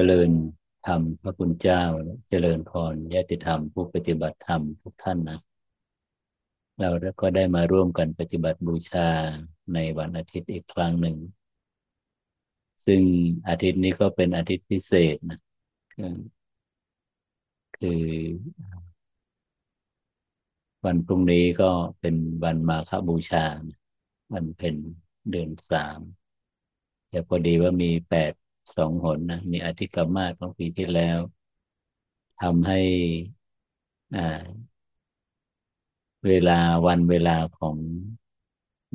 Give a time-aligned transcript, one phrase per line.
[0.00, 0.30] เจริญ
[0.86, 1.82] ธรรมพระคุณเจ้า
[2.28, 5.40] เจริญพรญาติธรรม ผู้ปฏิบัติธรรมทุกท่านนะ
[6.78, 9.08] เราก็ได้มาร่วมกันปฏิบัติบูชา
[9.74, 11.16] ในวันอาทิตย์อีกครั้งหนึ่ง
[12.86, 13.00] ซึ่ง
[13.48, 15.40] อาทิตย์นี้ก็เป็นอาทิตย์พิเศษนะ
[17.78, 18.02] คือ
[20.84, 21.70] วันพรุ่งนี้ก็
[22.00, 23.46] เป็นวันมาฆบูชา
[24.32, 24.74] วันเป็น
[25.30, 26.00] เดือนสาม
[27.08, 28.34] แต่พอดีว่ามีแปด
[28.76, 31.18] สองหนนะมีอธิกรรมาของปีที่แล้ว
[32.42, 32.80] ทำให้
[34.16, 34.42] อ่า
[36.26, 37.76] เวลาวันเวลาของ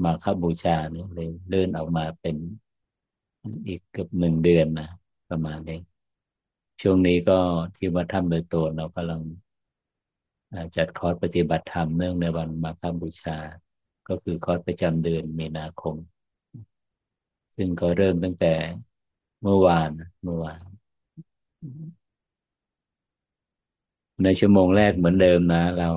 [0.03, 2.35] มาคบูชาเนี่ยเลยเลื่อนออกมาเป็น
[3.67, 4.89] อีกเกือบหนึ่งเดือนนะ
[5.29, 5.79] ประมาณนี้
[6.81, 7.39] ช่วงนี้ก็
[7.75, 9.21] ที่วัดถ้ำโดยตัวเรากำลัง
[10.75, 13.37] จัดคอร์สปฏิบัติธรรมเนื่องในวันมาคบูชา
[14.07, 15.95] ก็คือคอร์สประจำเดือนมีนาคม
[17.55, 18.53] ซึ่งก็เริ่มตั้งแต่
[19.43, 19.91] เมื่อวาน
[20.23, 20.61] เมื่อวาน
[24.23, 25.89] ในชั่วโมงแรกเหมือนเดิมนะ เรา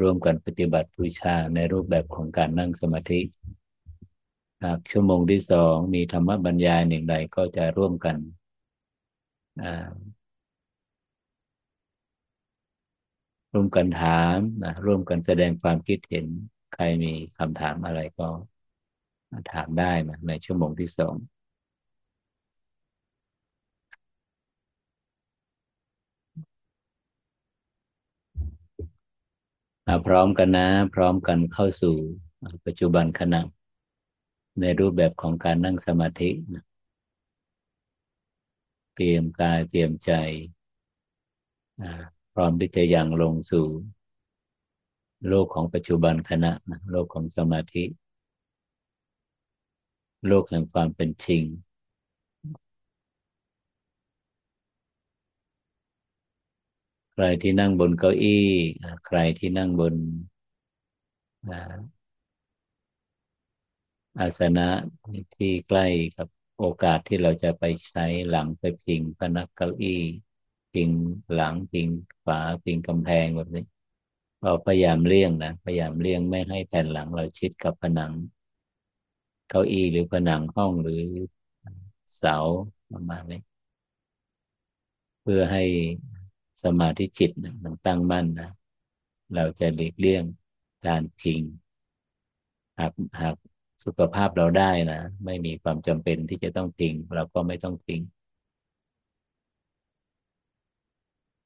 [0.00, 3.20] ร่วมกันปฏิบัติบูชาในรูปแบบของการนั่งสมาธิ
[4.64, 8.16] หากชั่วโมงที่สองมีธรรมบรรยายหนึ่งใดก็จะร่วมกัน
[13.52, 16.26] ร่วมกันถามนะร่วมกันแสดงความคิดเห็น
[16.74, 18.28] ใครมีคำถามอะไรก็
[19.52, 21.14] ถามได้นะในชั่วโมงที่สอง
[30.06, 31.96] พร้อมกันนะ พร้อมกันเข้าสู่
[32.66, 33.40] ปัจจุบันขณะ
[34.60, 36.30] ในรูปแบบของการนั่งสมาธิ
[38.94, 40.12] เตรียมกายเตรียมใจ
[42.34, 43.66] พร้อมที่จะยังลงสู่
[45.28, 46.52] โลกของปัจจุบันขณะ
[46.90, 47.84] โลกของสมาธิ
[50.26, 51.42] โลกแห่งความเป็นจริง
[57.20, 58.46] ใครที่นั่งบนเก้าอี้
[59.06, 59.94] ใครที่นั่งบน
[64.18, 64.68] อาสนะ
[65.34, 65.86] ที่ใกล้
[66.16, 66.28] กับ
[66.58, 70.00] โอกาสที่เราจะไปใช้หลังไปพิงพนักเก้าอี้
[70.72, 70.90] พิง
[71.34, 71.88] หลังพิง
[72.24, 73.64] ฝาพิงกำแพงแบบนี้
[74.42, 78.12] เราพยายามเลี่ยงนะพยายามเลี่ยงไม่ให้แผ่นหลังเราชิดกับผนัง
[79.48, 81.02] เก้าอี้หรือผนังห้องหรือ
[82.16, 82.36] เสา
[82.92, 83.40] ประมาณนี้
[85.22, 85.62] เพื่อให้
[86.62, 87.30] สมาธิจิต
[87.64, 88.50] มันตั้งมั่นนะ
[89.34, 90.24] เราจะหลีกเลี่ยง
[90.86, 91.40] การพิง
[92.78, 93.34] หากหาก
[93.84, 98.00] สุขภาพเราได้นะไม่มีความจำเป็นที่จะต้องพิง เราก็ไม่ต้องพิง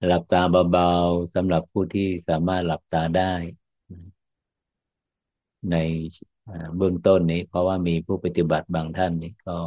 [0.07, 0.43] หลับตา
[0.73, 3.35] เบาๆสำหรับผู้ที่สามารถหลับตาได้
[5.71, 5.77] ใน
[6.77, 9.59] เบื้องต้นนี้ เพราะว่ามีผู้ปฏิบัติบางท่านนี่ก็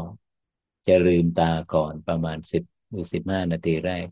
[0.87, 4.07] จะลืมตาก่อนประมาณสิบหรือสิบห้านาทีแรก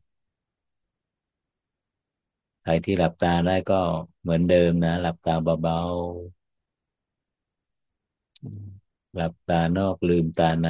[2.63, 3.81] ใครที่หลับตาได้ก็
[4.22, 10.69] เหมือนเดิมนะ หลับตาเบาๆ หลับตานอกลืมตาใน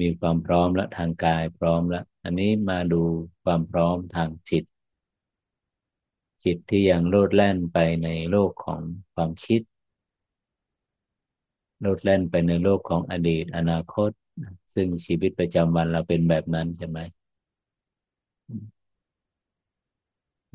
[0.00, 3.02] มีความพร้อมและทางกายพร้อมแล้ว อันนี้มาดู
[3.44, 4.64] ความพร้อมทางจิต
[6.44, 8.82] จิตที่ยังโลดแล่นไปในโลกของ
[9.14, 9.60] ความคิด
[11.80, 14.10] โลดแล่นไปในโลกของอดีต อนาคต
[14.74, 16.98] ซึ่งชีวิตประจำวันเราเป็นแบบนั้นใช่ไหม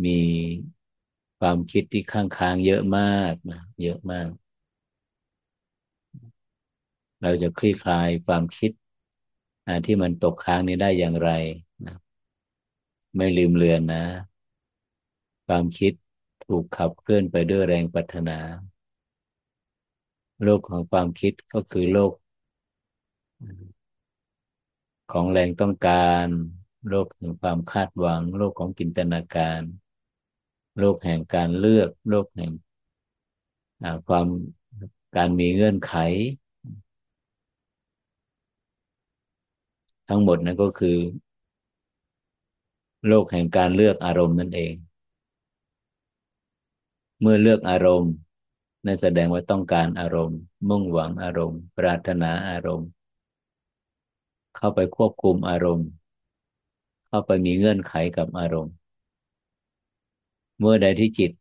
[0.04, 0.10] มี
[1.40, 4.30] ความคิดที่ข้างค้างเยอะมากนะเยอะมาก
[7.22, 8.72] เราจะคลี่คลายความคิด
[9.86, 11.30] ที่มันตกค้างนี้ได้อย่างไร
[11.86, 11.96] นะ
[13.16, 14.04] ไม่ลืมเลือนนะ
[15.48, 15.94] ความคิด
[16.46, 18.38] ถูกขับเคลื่อนไปด้วยแรงปรารถนา
[20.44, 22.12] โลกของความคิดก็คือโลก
[25.12, 26.28] ของแรงต้องการ
[26.88, 29.62] โลกแห่งความคาดหวัง โลกของจินตนาการ
[30.80, 32.52] โลกแห่งการเลือก โลกแห่ง
[34.08, 34.28] ความ
[35.16, 35.94] การมีเงื่อนไข
[40.10, 40.98] ทั้งหมดนั้นก็คือ
[43.08, 44.74] โลกแห่งการเลือกอารมณ์นั่นเอง
[47.22, 48.14] เมื่อเลือกอารมณ์
[48.86, 50.40] นั่นแสดงว่าต้องการอารมณ์
[50.70, 52.90] มุ่งหวังอารมณ์ ปรารถนาอารมณ์
[54.58, 55.88] เข้าไปควบคุมอารมณ์
[57.08, 58.76] เข้าไปมีเงื่อนไขกับอารมณ์
[60.60, 61.32] เมื่อใดที่จิต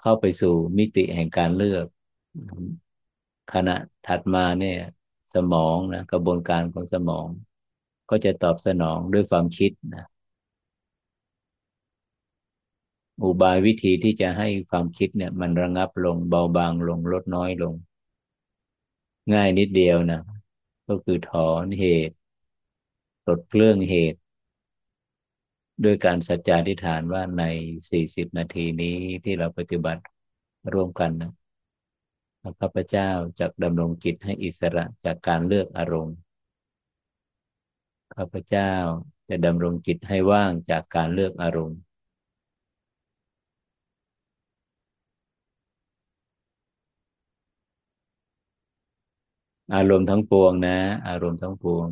[0.00, 1.86] เข้าไปสู่มิติแห่งการเลือก
[3.52, 4.78] ขณะถัดมาเนี่ย
[5.34, 7.26] สมองนะกระบวนการของสมอง
[8.10, 10.06] ก็จะตอบสนองด้วยความคิดนะ
[13.22, 17.74] อุบายวิธีที่จะให้ความคิดเนี่ย มันระงับลงเบาบางลงลดน้อยลง
[19.32, 20.20] ง่ายนิดเดียวนะ
[20.88, 22.16] ก็คือถอนเหตุ
[23.26, 24.20] ลดเครื่องเหตุ
[25.84, 27.44] ด้วยการสัจจาธิฐานว่าใน
[27.90, 30.02] สี่สิบนาทีนี้ที่เราปฏิบัติ
[30.72, 31.32] ร่วมกันนะ
[32.60, 36.16] ข้าพเจ้าจะดำรงจิตให้อิสระจากการเลือกอารมณ์
[38.16, 38.72] ข้าพเจ้า
[39.28, 41.78] จะดำรงจิตให้ว่างจากการเลือกอารมณ์
[49.74, 51.88] อารมณ์ทั้งปวงนะ อารมณ์ทั้งปวง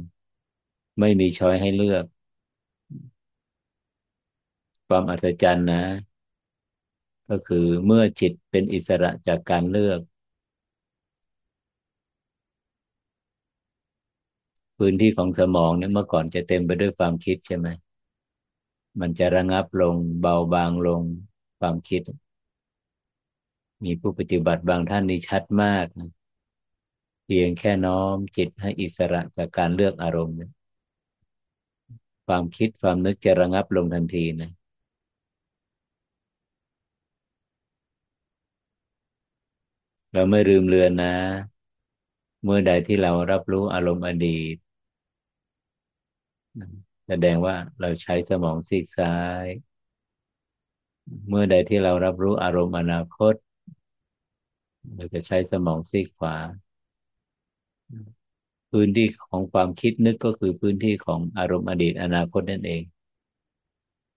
[1.01, 2.05] ไม่มีช้อยให้เลือก
[4.89, 5.83] ความอัศจรรย์นะ
[7.29, 10.01] ก็คือเมื่อจิตเป็นอิสระจากการเลือก
[14.79, 17.69] พื้นที่ของสมองเนี่ยเมื่อก่อนจะเต็มไปด้วยความคิดใช่ไหม
[19.01, 21.03] มันจะระงับลงเบาบางลง
[21.59, 22.03] ความคิด
[23.85, 26.16] มีผู้ปฏิบัติบางท่านนี่ชัดมากนะ
[27.27, 30.37] เพียงแค่น้อมจิตให้อิสระจากการเลือกอารมณ์
[32.27, 34.51] ความคิดความนึกจะระงับลงทันทีนะ
[40.13, 41.15] เราไม่ลืมเลือนนะ
[42.45, 44.57] เมื่อใดที่เรารับรู้อารมณ์อดีต
[47.09, 49.15] แสดงว่าเราใช้สมองซีกซ้า
[49.45, 49.47] ย
[51.29, 53.35] เมื่อใดที่เรารับรู้อารมณ์อนาคต
[54.95, 56.37] เราจะใช้สมองซีกขวา
[58.73, 62.83] พื้นที่ของความคิดนึกก็คือพื้นที่ของอารมณ์อดีตอนาคตนั่นเอง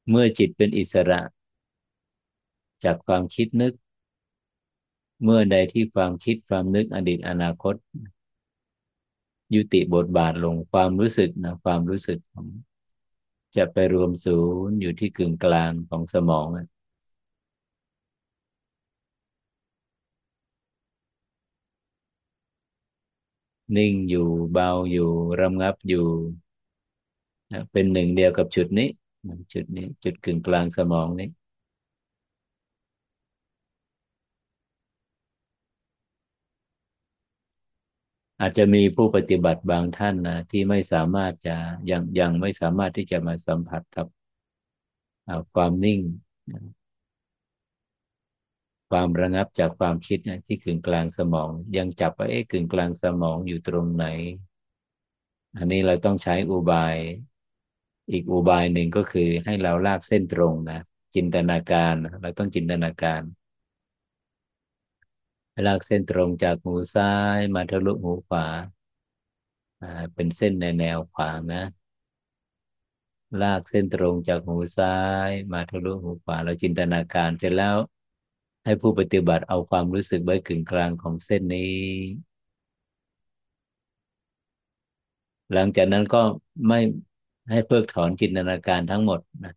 [0.10, 1.22] เมื่อจิตเป็นอิสระ
[2.84, 3.74] จากความคิดนึก
[5.24, 7.76] เมื่อใดที่ความคิดความนึกอดีตอนาคต
[9.56, 12.20] ยุติบทบาทลงความรู้สึกนะความรู้สึก
[13.56, 14.38] จะไปรวมศู
[14.68, 16.64] นย์อยู่ที่กึ่งกลางของสมองนิ่
[23.76, 26.06] นิ่งอยู่เบาอยู่รำงับอยู่
[27.72, 28.90] เป็นหนึ่งเดียวกับจุดนี้
[29.54, 31.28] จุดนี้ จุดกึ่งกลางสมองนี้
[38.42, 41.56] อาจจะมีผู้ปฏิบัติบางท่านนะที่ไม่สามารถจะ
[41.92, 44.08] ยังยังไม่สามารถที่จะมาสัมผัสกับ
[45.54, 46.00] ความนิ่ง
[48.90, 54.06] ความระงับจากความคิดนะที่กึ่งกลางสมอง ยังจับว่าเอ๊ะกึ่งกลางสมองอยู่ตรงไหน
[55.58, 56.96] อันนี้เราต้องใช้อุบาย
[58.12, 60.80] อีกอุบายหนึ่งก็คือให้เราลากเส้นตรงนะ
[61.16, 63.22] จินตนาการเราต้องจินตนาการ
[65.66, 68.46] ลากเส้นตรงจากหูซ้ายมาทะลุหูขวา
[70.16, 71.64] เป็นเส้นในแนวขวานะ
[73.42, 74.98] ลากเส้นตรงจากหูซ้า
[75.28, 77.78] ย มาทะลุหูขวา เราจินตนาการเสร็จแล้ว
[78.70, 81.76] ให้ผู้ปฏิบัติเอาความรู้สึกไว้กึ่งกลางของเส้นนี้
[85.54, 86.22] หลังจากนั้นก็
[86.68, 86.80] ไม่
[87.52, 89.54] ให้เพิกถอนจินตนาการทั้งหมดนะ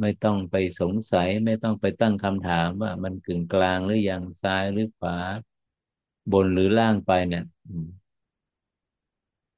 [0.00, 5.16] ไม่ต้องไปสงสัยไม่ต้องไปตั้งคำถามว่ามันกึ่งกลางหรือยังซ้ายหรือขวา
[6.32, 7.44] บนหรือล่างไปเนี่ย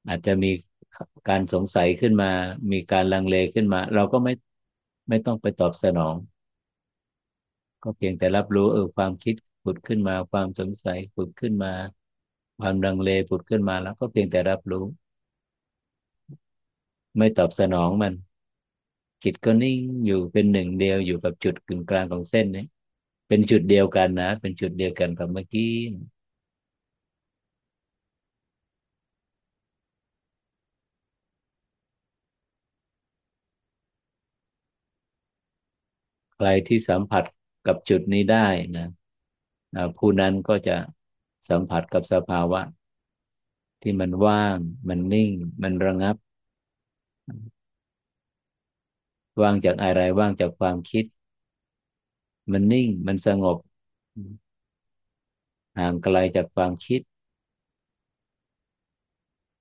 [0.08, 0.50] อาจจะมี
[1.28, 2.30] การสงสัยขึ้นมา
[2.72, 4.32] มีการลังเลขึ้นมา เราก็ไม่
[5.08, 6.16] ไม่ต้องไปตอบสนอง
[7.82, 11.72] ก็เพียงแต่รับรู้เออความคิดผุดขึ้นมา ความสงสัยผุดขึ้นมา
[12.58, 14.84] ความดังเลผุดขึ้นมาแล้ว ก็เพียงแต่รับรู้
[17.16, 18.14] ไม่ตอบสนองมัน
[19.22, 22.64] จิตก็นิ่งอยู่เป็นหนึ่งเดียวอยู่กับจุดกึ่งกลางของเส้นนี้
[23.28, 25.72] เป็นจุดเดียวกันนะ เป็นจุดเดียวกันกับเมื่อกี้
[36.36, 37.24] ใครที่สัมผัส
[37.66, 38.86] กับจุดนี้ได้นะ
[39.98, 40.76] ผู้นั้นก็จะ
[41.48, 42.60] สัมผัสกับสภาวะ
[43.82, 45.30] ที่มันว่าง มันนิ่ง
[45.62, 46.16] มันระงับ
[49.42, 51.04] ว่างจากอะไรว่างจากความคิด
[52.52, 53.58] มันนิ่งมันสงบ
[55.78, 57.00] ห่างไกลจากความคิด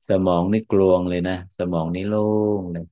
[0.10, 2.20] สมองนี่กลวงเลยนะ สมองนี่โล่
[2.60, 2.86] งเลย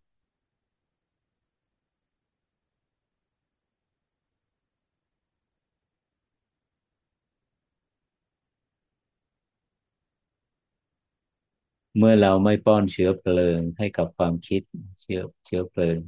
[11.97, 14.61] เมื่อเราไม่ป้อนเชื้อเพลิงให้กับความคิด
[15.01, 15.99] เชื้อเชื้อเพลิง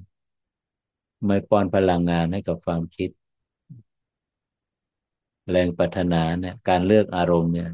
[1.25, 3.09] ไม่ป้อนพลังงานให้กับความคิด
[5.51, 7.69] แรงปัฒนาเนี่ยการเลือกอารมณ์เนี่ย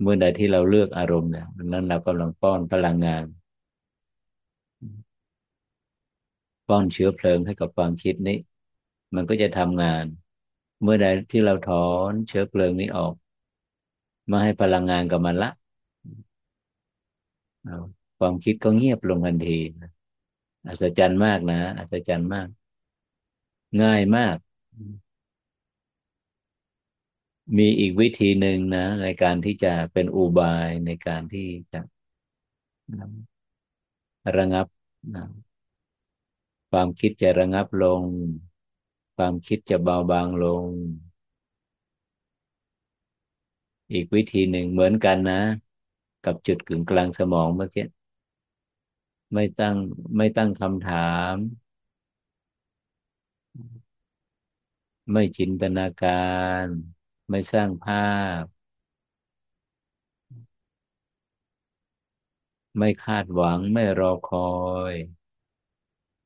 [0.00, 3.24] เมื่อใดที่เราเลือกอารมณ์เนี่ยนั้นเรากำลังป้อนพลังงาน
[6.68, 8.38] ป้อนเชื้อเพลิงให้กับความคิดนี้
[9.14, 10.04] มันก็จะทำงาน
[10.82, 13.14] เมื่อใดที่เราถอนเชื้อเพลิงนี้ออก
[14.30, 15.50] มาให้พลังงานกับมันละ
[18.18, 19.58] ความคิดก็เงียบลงทันที
[20.66, 22.48] อัศจรรย์มากนะอัศจรรย์มาก
[23.82, 24.36] ง่ายมาก
[27.56, 31.80] มีอีกวิธีหนึ่งนะ ในการที่จะเป็นอุบายในการที่จะ
[34.36, 34.66] ระงับ
[35.14, 35.24] นะ
[36.70, 38.02] ความคิดจะระงับลง
[39.16, 40.64] ความคิดจะเบาบางลง
[43.92, 45.34] อีกวิธีหนึ่งเหมือนกันนะ
[46.24, 47.84] กับจุดกึ่งกลางสมองเมื่อกี้
[49.32, 49.76] ไม่ตั้ง
[50.16, 50.96] ไม่ตั้งคำถา
[51.32, 51.34] ม
[55.12, 56.10] ไม่จินตนากา
[56.64, 56.66] ร
[57.30, 57.96] ไม่สร้างภา
[58.42, 58.44] พ
[62.78, 64.50] ไม่คาดหวังไม่รอคอ
[64.92, 64.94] ย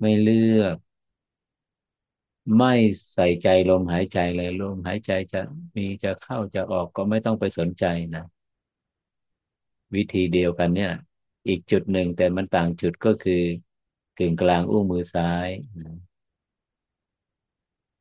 [0.00, 0.76] ไม่เลือก
[2.56, 2.72] ไม่
[3.14, 5.40] ใส่ใจลมหายใจเลยลมหายใจจะ
[5.76, 7.84] มีจะเข้าจะออกก็ไม่ต้องไปสนใจ
[8.14, 8.24] นะ
[9.94, 10.92] วิธีเดียวกันเนี่ย
[11.48, 13.42] อีกจุดหนึ่งแต่มันต่างจุดก็คือ
[14.18, 15.80] กึ่งกลางอุ้งมือซ้ายน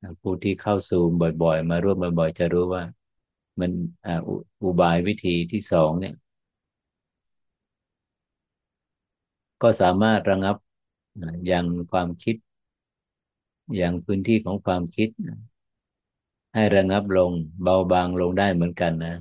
[0.08, 1.12] ะผู้ที่เข้าซูม
[1.44, 2.84] บ่อย ๆ มาร่วมบ่อย ๆ จะรู้ว่า
[3.60, 3.72] มัน
[4.64, 6.16] อุบายวิธีที่สองเนี่ย
[9.62, 10.56] ก็สามารถระงับ
[11.52, 12.36] ยังความคิด
[13.78, 15.10] อย่างพื้นที่ของความคิด
[16.54, 17.32] ให้ระงับลง
[17.64, 19.16] เบาบางลงได้เหมือนกันนะ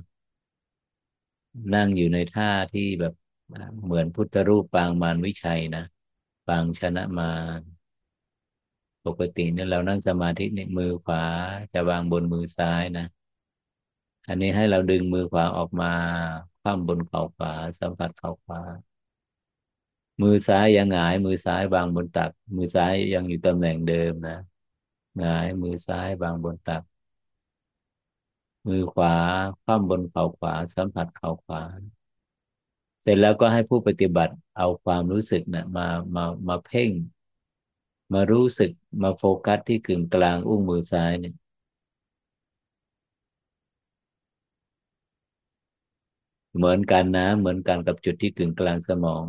[1.73, 3.13] นั่งอยู่ในท่าที่แบบ
[3.83, 5.83] เหมือนพุทธรูปปางมารวิชัยนะ
[6.47, 7.61] ปางชนะมาร
[9.05, 11.23] ปกติเนี่ยเรานั่งสมาธิเนี่ยมือขวา
[11.73, 13.05] จะวางบนมือซ้ายนะ
[14.27, 15.93] อันนี้ให้เราดึงมือขวาออกมา
[16.61, 18.61] คว่ำบนเข่าขวาสัมผัสเข่าขวา
[20.21, 24.37] มือซ้ายยังหงาย มือซ้ายวางบนตัก มือซ้ายยังอยู่ตำแหน่งเดิมนะ
[25.17, 26.83] หงายมือซ้ายวางบนตัก
[28.67, 29.15] มือขวา
[29.63, 31.61] คว่ำบนเข่าขวา สัมผัสเข่าขวา
[33.01, 36.91] เสร็จแล้วก็ให้ผู้ปฏิบัติเอาความรู้สึกนะมามามาเพ่ง
[38.13, 41.33] มารู้สึกมาโฟกัสที่กึ่งกลางอุ้งมือซ้ายเนี่ย
[46.55, 49.23] เหมือนกันนะ เหมือนกันกับจุดที่กึ่งกลางสมอง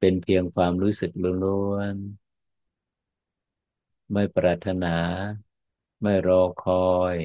[0.00, 1.10] เป็นเพียงความรู้สึก
[1.44, 4.96] ล้วนๆไม่ปรารถนา
[6.02, 7.16] ไม่รอคอย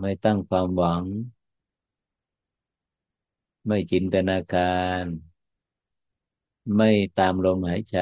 [0.00, 1.04] ไม่ตั้งความหวัง
[3.66, 5.04] ไม่จินตนาการ
[6.76, 7.98] ไม่ตามลมหายใจ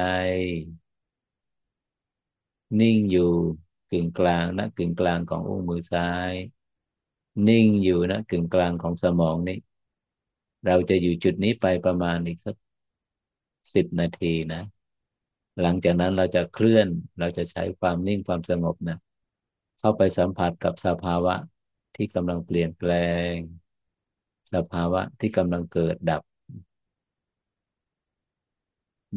[2.80, 3.30] นิ่งอยู่
[3.90, 6.32] กึ่งกลางนะกึ่งกลางของอุ้งมือซ้าย
[7.48, 9.58] นิ่งอยู่นะกึ่งกลางของสมองนี่
[10.66, 12.56] เราจะอยู่จุดนี้ไปประมาณอีกสัก
[13.74, 14.62] สิบนาทีนะ
[15.62, 18.96] หลังจากนั้นเราจะเคลื่อนเราจะใช้ความนิ่งความสงบนะ
[19.78, 21.34] เข้าไปสัมผัสกับสภาวะ
[21.94, 22.90] ที่กำลังเปลี่ยนแปล
[23.32, 23.34] ง
[24.52, 26.22] สภาวะที่กำลังเกิดดับ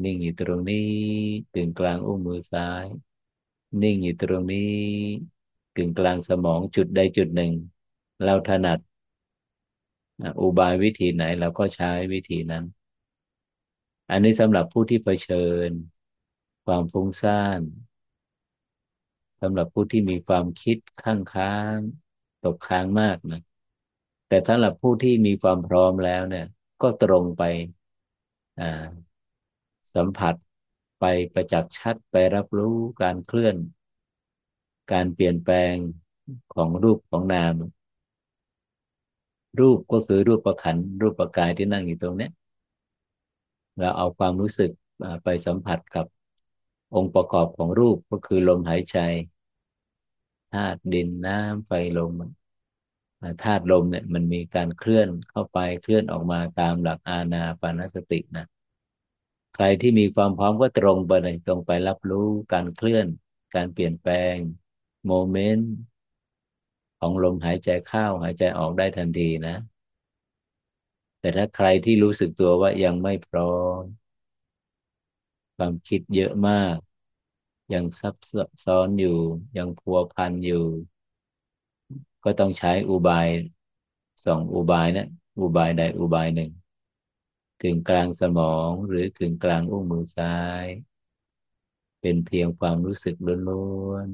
[0.03, 0.89] นิ่งอยู่ตรงนี้
[1.53, 2.85] กึ่งกลางอุ้งมือซ้าย
[3.81, 4.59] นิ่งอยู่ตรงนี้
[5.75, 7.51] กึ่งกลางสมองจุดใดจุดหนึ่ง
[8.23, 8.79] เราถนัด
[10.41, 12.63] อุบายวิธีไหนเราก็ใช้วิธีนั้น
[14.09, 15.35] อันนี้สำหรับผู้ที่เผชิ
[15.69, 15.71] ญ
[16.65, 17.61] ความฟุ้งซ่าน
[19.41, 21.77] สำหรับผู้ที่มีความคิดข้างค้าง
[22.41, 23.39] ตกค้างมากนะ
[24.27, 26.45] แต่สำหรับผู้ที่มีความพร้อมแล้วเนี่ย
[26.81, 27.43] ก็ตรงไป
[29.93, 30.35] สัมผัส
[30.99, 33.55] ไปประจักษ์ชัดไปรับรู้การเคลื่อน
[34.91, 35.75] การเปลี่ยนแปลง
[36.53, 37.53] ของรูปของนาม
[39.59, 42.27] รูปก็คือรูปประขันรูปประกายที่นั่งอยู่ตรงนี้
[43.79, 44.71] เราเอาความรู้สึก
[45.23, 46.05] ไปสัมผัสกับ
[46.95, 48.97] องค์ประกอบของรูปก็คือลมหายใจ
[50.53, 52.13] ธาตุดินน้ำไฟลม
[53.43, 58.45] ธาตุลมเนี่ยมันมีการเคลื่อนเข้าไปเคลื่อนออกมาตามหลักอาณาปานสตินะ
[59.55, 63.05] ใครที่มีความพร้อมก็ตรงไปเลยตรงไปรับรู้การเคลื่อน
[63.55, 64.35] การเปลี่ยนแปลง
[65.05, 65.71] โมเมนต์
[66.99, 69.55] ของลมหายใจเข้าหายใจออกได้ทันทีนะ
[71.27, 73.83] แต่ถ้าใครที่รู้สึกตัวว่ายังไม่พร้อม
[75.55, 76.77] ความคิดเยอะมาก
[77.73, 78.15] ยังซับ
[78.65, 79.17] ซ้อนอยู่
[79.57, 80.65] ยังพัวพันอยู่
[82.23, 83.27] ก็ต้องใช้อุบาย
[84.25, 85.07] สองอุบายนะ
[85.39, 86.51] อุบายใดอุบายหนึ่ง
[87.61, 90.65] กึ่งกลางสมองหรือกึ่งกลางอุ้งมือซ้าย
[92.01, 93.15] เป็นเพียงความรู้สึก
[93.49, 94.09] ล้วน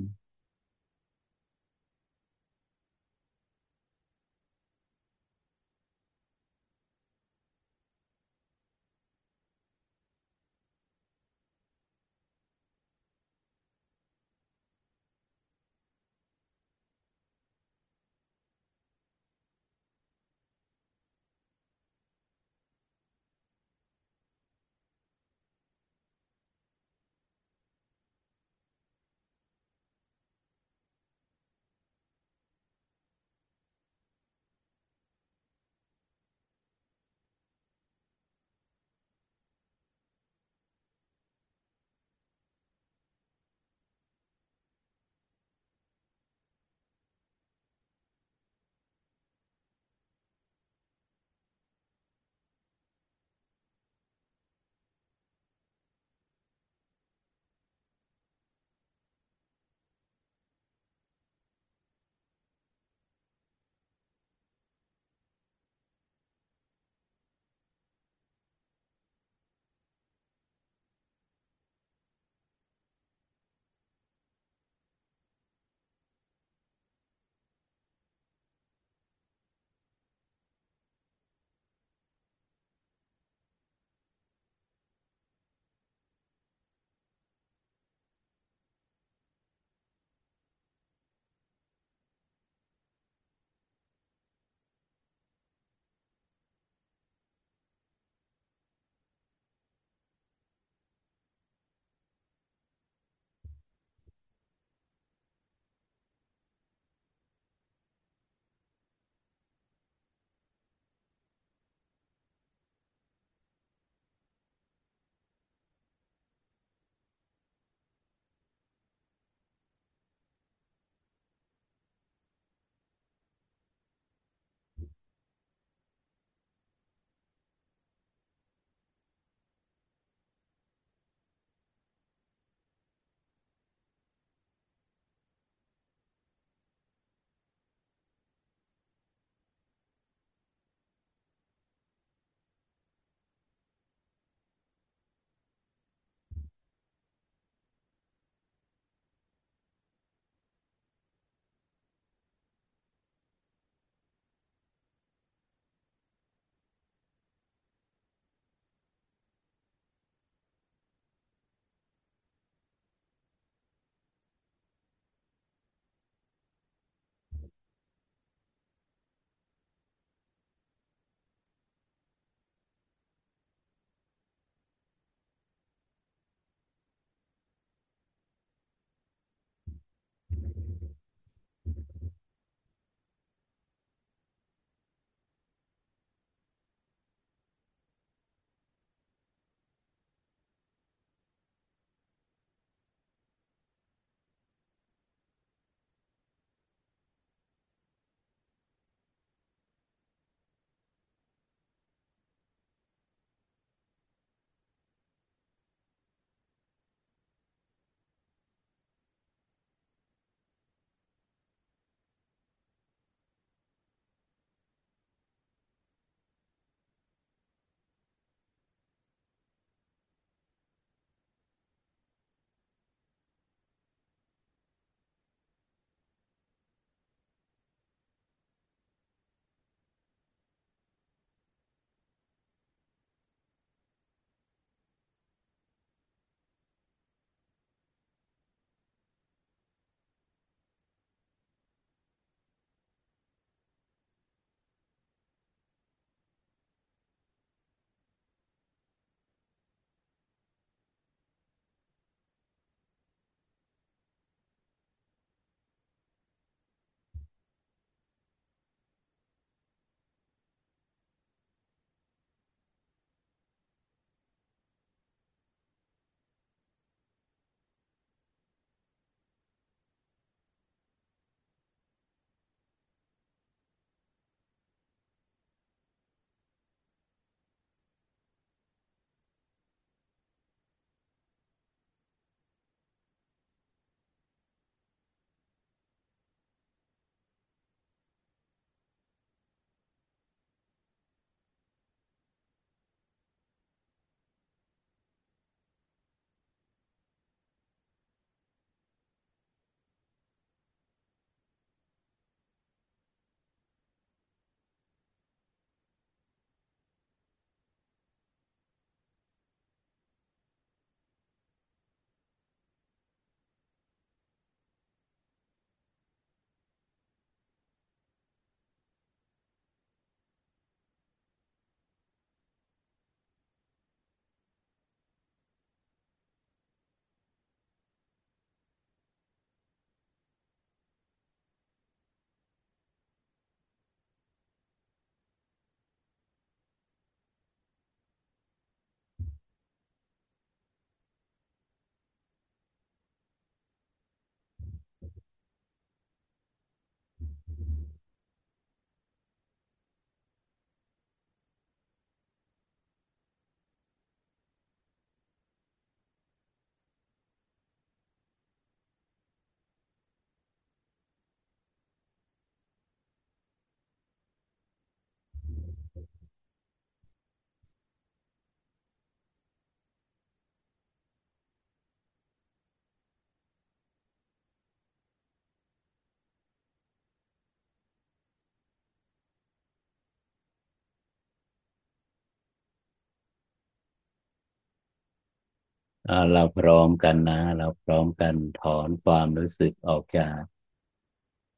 [386.33, 390.39] เราพร้อมกันนะ เราพร้อมกันถอนความรู้สึกออกจาก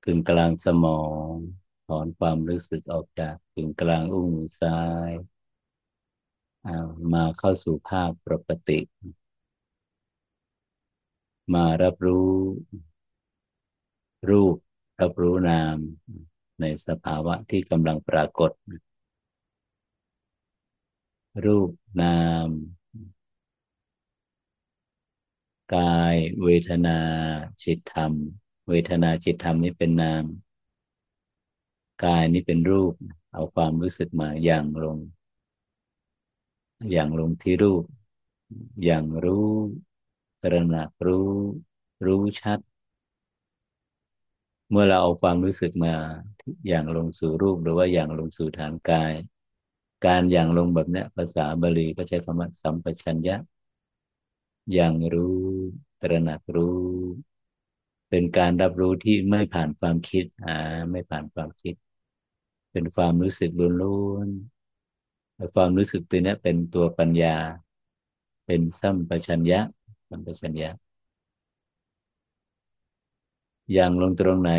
[0.04, 1.32] กึ่งกลางสมอง
[1.88, 4.80] ถอนความรู้สึกออกจากกึ่งกลางอุ้งมือซ้า
[5.10, 5.12] ย
[7.14, 8.80] มาเข้าสู่ภาพปกติ
[11.54, 12.32] มารับรู้
[14.30, 14.56] รูป
[15.02, 15.78] รับรู้นาม
[16.62, 18.52] ในสภาวะที่กำลังปรากฏ
[21.46, 21.70] รูป
[22.02, 22.50] นาม
[25.76, 27.00] กายเวทนา
[27.64, 28.12] จิตธรรม
[28.70, 30.26] เวทนาจิตธรรมนี่เป็นนาม
[32.04, 32.94] กายนี่เป็นรูป
[33.34, 34.98] เอาความรู้สึกมาอย่างลง
[36.92, 37.84] อย่างลงที่รูป
[38.86, 39.50] อย่างรู้
[40.42, 41.30] ตระหนักรู้
[42.06, 42.60] รู้ชัด
[44.70, 45.94] เมื่อเราเอาความรู้สึกมา
[46.68, 49.14] อย่างลงสู่รูปหรือว่าอย่างลงสู่ฐานกาย
[50.06, 53.36] การอย่างลงแบบนี้ภาษาบาลีก็ใช้คำว่าสัมปชัญญะ
[54.74, 55.40] อย่างรู้
[56.02, 56.66] ตระหนักรู้
[58.10, 60.52] เป็นการรับรู้ที่ไม่ผ่านความคิดอ่า
[60.92, 61.76] ไม่ผ่านความคิด
[62.72, 63.52] เป็นความรู้สึก
[63.82, 67.36] ล้วนๆความรู้สึกตัวนี้เป็นตัวปัญญา
[68.46, 69.60] เป็นสัมปชัญญะ
[70.10, 70.70] สัมปชัญญะ
[73.74, 74.52] อย่างลงตรงไหน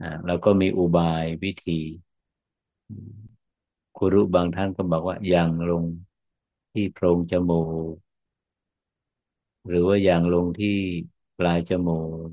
[0.00, 1.80] อ่าเราก็มีอุบายวิธี
[3.96, 5.84] ครูรุบางท่านก็บอกว่าอย่างลง
[6.72, 7.62] ที่โพรงจมู
[7.92, 7.94] ก
[9.68, 10.76] หรือว่าอย่างลงที่
[11.38, 12.28] ปลายจมูก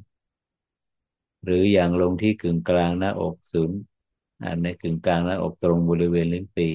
[1.44, 3.80] หรืออย่างลงที่กึ่งกลางหน้าอกศูนย์
[4.64, 6.70] ในกึ่งกลางหน้าอกตรงบริเวณลิ้นปี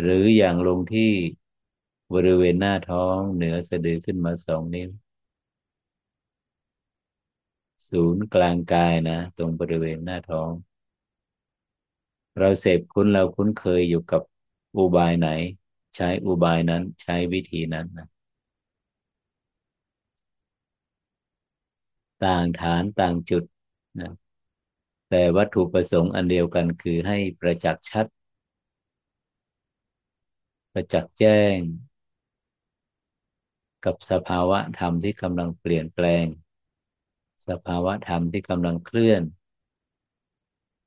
[0.00, 1.12] หรืออย่างลงที่
[2.14, 4.90] บริเวณหน้าท้องเหนือสะดือขึ้นมาสองนิ้ว
[7.88, 10.50] ศูนย์กลางกายนะ ตรงบริเวณหน้าท้อง
[12.38, 14.22] เราเสพคุ้นเราคุ้นเคยอยู่กับ
[14.76, 15.28] อุบายไหน
[15.96, 18.06] ใช้อุบายนั้นใช้วิธีนั้นนะ
[22.24, 23.44] ต่างฐานต่างจุด
[24.00, 24.10] นะ
[25.08, 28.06] แต่วัตถุประสงค์อันเดียวกันคือให้ประจักษ์ชัด
[30.72, 31.58] ประจักษ์แจ้ง
[33.84, 36.26] กับสภาวะธรรมที่กำลังเปลี่ยนแปลง
[37.48, 39.22] สภาวะธรรมที่กำลังเคลื่อน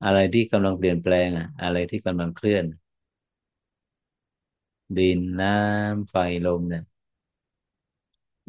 [0.03, 2.65] อะไรที่กำลังเปลี่ยนแปลงอะอะไรที่กำลังเคลื่อน
[4.97, 6.15] ดินน้ำไฟ
[6.45, 6.83] ลมเนี่ย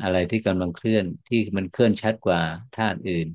[0.02, 2.40] อะไรที่กำลังเคลื่อนที่มันเคลื่อนชัดกว่า
[2.76, 3.28] ธาตุอื่น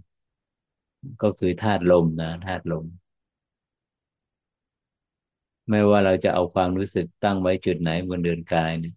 [1.22, 2.86] ก็คือธาตุลมนะธาตุลม
[5.70, 8.94] ไม่ว่าเราจะเอาความรู้สึกตั้งไว้จุดไหนบนเดินกายเนี่ย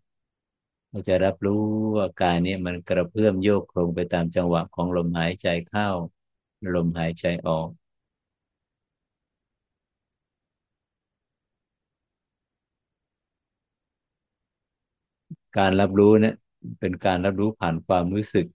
[0.91, 1.63] เราจะรับรู้
[1.97, 5.89] ว่ากายนี้มันกระเพื่อมโยกโครงไปตามจังหวะของลมหายใจเข้า
[6.75, 7.69] ลมหายใจออก
[15.57, 16.35] การรับรู้เนี่ย
[16.81, 18.47] เป็นการรับรู้ผ่านความรู้สึก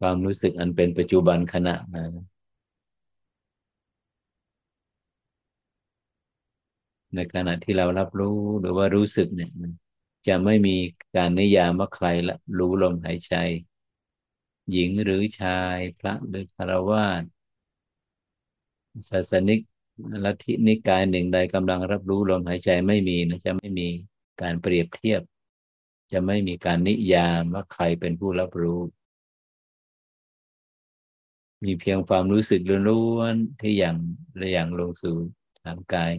[0.00, 2.04] ความรู้สึกอันเป็นปัจจุบันขณะนะ
[7.14, 9.50] ในขณะที่เรารับรู้หรือว่ารู้สึกเนี่ย
[10.26, 10.76] จะไม่มี
[11.16, 13.34] การนิยามว่าใครละรู้ลมหายใจ
[14.70, 17.22] หญิงหรือชายพระหรือคารวาส
[19.10, 19.60] ศาสนิก
[20.24, 23.88] ลัทธินิกายหนึ่งใดกำลังรับรู้ลมหายใจไม่มีนะจะไม่มี
[24.42, 25.22] การเปรียบเทียบ
[26.12, 28.80] จะไม่มีการนิยามว่าใครเป็นผู้รับรู้
[31.64, 33.96] มีเพียงความรู้สึกล้วนๆที่อย่าง
[34.36, 35.16] และอย่างลงสู่
[35.62, 36.12] ทางกาย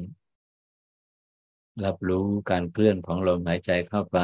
[1.83, 4.19] รับรู้การเคลื่อนของลมหายใจเข้าไป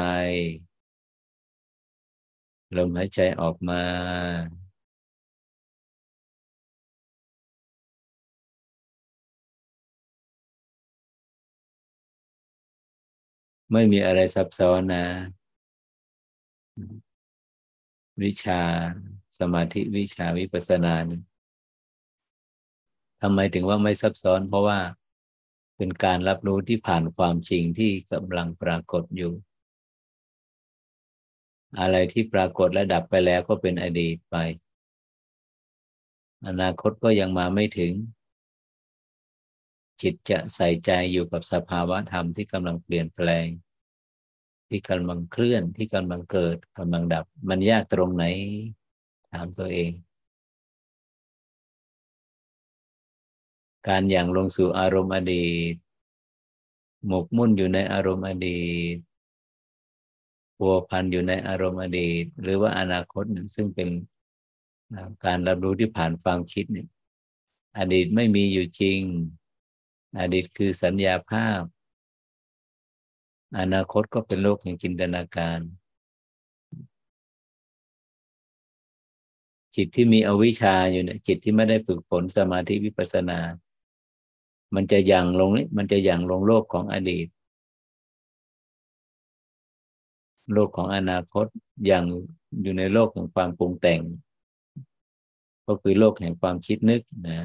[2.76, 3.82] ลมหายใจออกมา
[13.72, 15.04] ไม่มีอะไรซับซ้อนนะ
[18.22, 18.60] วิชา
[19.38, 21.20] สมาธิวิชาวิปัสสนานี่
[23.22, 24.78] ทำไมถึงว่าไม่ซับซ้อน เพราะว่า
[25.76, 29.32] เป็นการรับรู้ที่ผ่านความจริงที่กำลังปรากฏอยู่
[31.80, 34.36] อะไรที่ปรากฏและดับไปแล้วก็เป็นอดีตไป
[36.46, 37.92] อนาคตก็ยังมาไม่ถึง
[40.00, 43.46] จิตจะใส่ใจอยู่กับสภาวะธรรมที่กำลังเปลี่ยนแปลง
[44.68, 48.24] ที่กำลังเคลื่อนที่กำลังเกิดกำลังดับ มันยากตรงไหน
[49.32, 49.92] ถามตัวเอง
[53.88, 55.74] การอย่างลงสู่อารมณ์อดีต
[57.06, 58.62] หมกมุ่นอยู่ในอารมณ์อดี
[58.94, 58.96] ต
[60.56, 63.24] พัวพันอยู่ในอารมณ์อดีต หรือว่าอนาคต
[63.54, 63.88] ซึ่งเป็น
[65.24, 66.88] การรับรู้ที่ผ่านความคิดเนี่ย
[67.78, 69.00] อดีตไม่มีอยู่จริง
[70.18, 71.62] อดีตคือสัญญาภาพ
[73.58, 75.60] อนาคตก็เป็นโลกแห่งจินตนาการ
[79.74, 83.38] จิตที่มีอวิชชาอยู่เนี่ย จิตที่ไม่ได้ฝึกฝนสมาธิวิปัสสนา
[84.74, 87.26] มันจะยังลงนี่มันจะยังลงโลกของอดีต
[90.52, 91.46] โลกของอนาคต
[91.90, 92.04] ยัง
[92.62, 94.00] อยู่ในโลกของความปรุงแต่ง
[95.66, 97.38] ก็คือโลกแห่งความคิดนึกนะ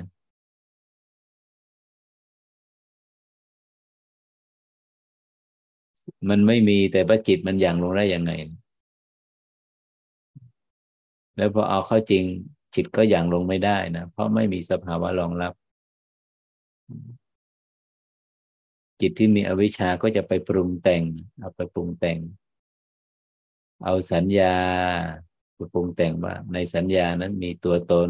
[6.30, 8.32] มันไม่มีแต่ว่าจิตมันอย่างลงได้ยังไง
[11.38, 12.24] แล้วพอเอาเข้าจริง
[12.76, 15.54] จิตก็อย่างลงไม่ได้นะ เพราะไม่มีสภาวะรองรับ
[19.02, 21.04] จิตที่มีอวิชชาก็จะไปปรุงแต่ง
[21.39, 22.20] เอาไปปรุงแต่ง
[23.86, 24.56] เอาสัญญา
[25.56, 28.10] ไปปรุงแต่งว่า ในสัญญานั้นมีตัวตน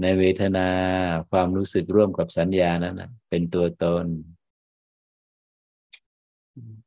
[0.00, 0.68] ในเวทนา
[1.30, 4.04] ความรู้สึกร่วมกับสัญญานั้นนะเป็นตัวตน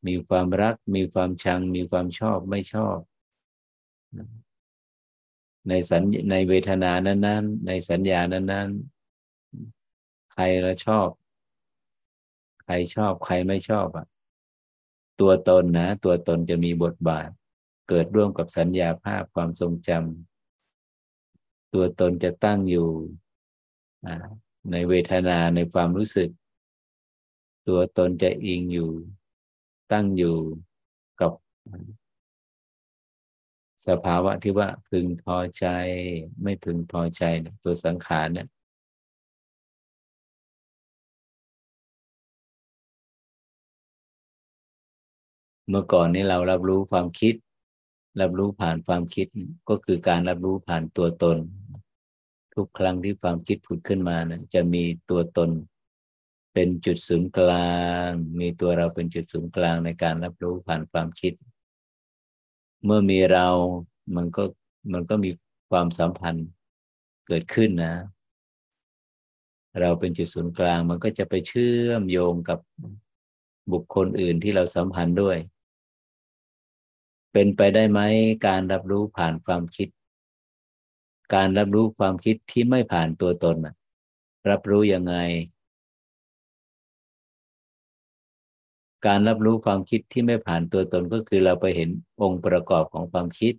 [0.08, 2.98] มีความรัก มีความชัง มีความชอบไม่ชอบ
[5.70, 8.70] ในสัญในเวทนานั้น ๆ ในสัญญานั้น
[9.52, 11.10] ๆ ใครละชอบ
[12.64, 14.08] ใครชอบใครไม่ชอบอะ
[15.20, 17.30] ตัวตนนะ ตัวตนจะมีบทบาท
[17.90, 22.90] เกิดร่วมกับสัญญาภาพความทรงจำตัวตนจะตั้งอยู่
[24.72, 26.30] ในเวทนาในความรู้สึก
[27.68, 28.92] ตัวตนจะอิงอยู่
[29.92, 30.36] ตั้งอยู่
[31.22, 31.32] กับ
[33.88, 35.66] สภาวะที่ว่าพึงพอใจ
[36.44, 37.24] ไม่พึงพอใจ
[37.64, 38.48] ตัวสังขารเนี่ย
[45.70, 47.36] เมื่อก่อนนี้เรารับรู้ความคิด
[48.22, 49.28] รับรู้ผ่านความคิด
[49.70, 51.38] ก็คือการรับรู้ผ่านตัวตน
[52.56, 55.50] ทุกครั้งที่ความคิดผุดขึ้นมานะจะมีตัวตน
[56.58, 61.34] เป็นจุดศูนย์กลาง มีตัวเราเป็นจุดศูนย์กลางในการรับรู้ผ่านความคิด
[62.86, 63.48] เมื่อมีเรา
[64.16, 64.44] มันก็
[64.94, 65.32] มันก็มี
[65.70, 66.48] ความสัมพันธ์
[67.28, 67.96] เกิดขึ้นนะ
[69.82, 72.60] เราเป็นจุดศูนย์กลาง มันก็จะไปเชื่อมโยงกับ
[73.72, 75.38] บุคคลอื่นที่เราสัมพันธ์ด้วย
[77.34, 78.00] เป็นไปได้ไหม
[78.48, 79.90] การรับรู้ผ่านความคิด
[81.36, 83.58] การรับรู้ความคิดที่ไม่ผ่านตัวตน
[84.50, 85.16] รับรู้ยังไง
[89.08, 91.90] การรับรู้ความคิดที่ไม่ผ่านตัวตนก็คือเราไปเห็น
[92.22, 93.54] องค์ประกอบของความคิด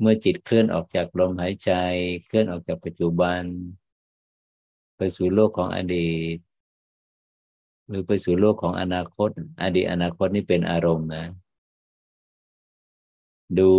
[0.00, 1.70] เมื่อจิตเคลื่อนออกจากลมหายใจ
[2.26, 3.42] เคลื่อนออกจากปัจจุบัน
[4.96, 6.36] ไปสู่โลกของอดีต
[7.88, 9.28] หรือไปสู่โลกของอนาคต
[9.62, 11.24] อดีตอนาคตนี่เป็นอารมณ์นะ
[13.58, 13.72] ดู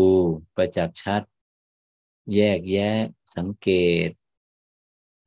[0.55, 1.21] ประจักษ์ชัด
[2.35, 2.91] แยกแยะ
[3.35, 3.69] สังเก
[4.07, 4.09] ต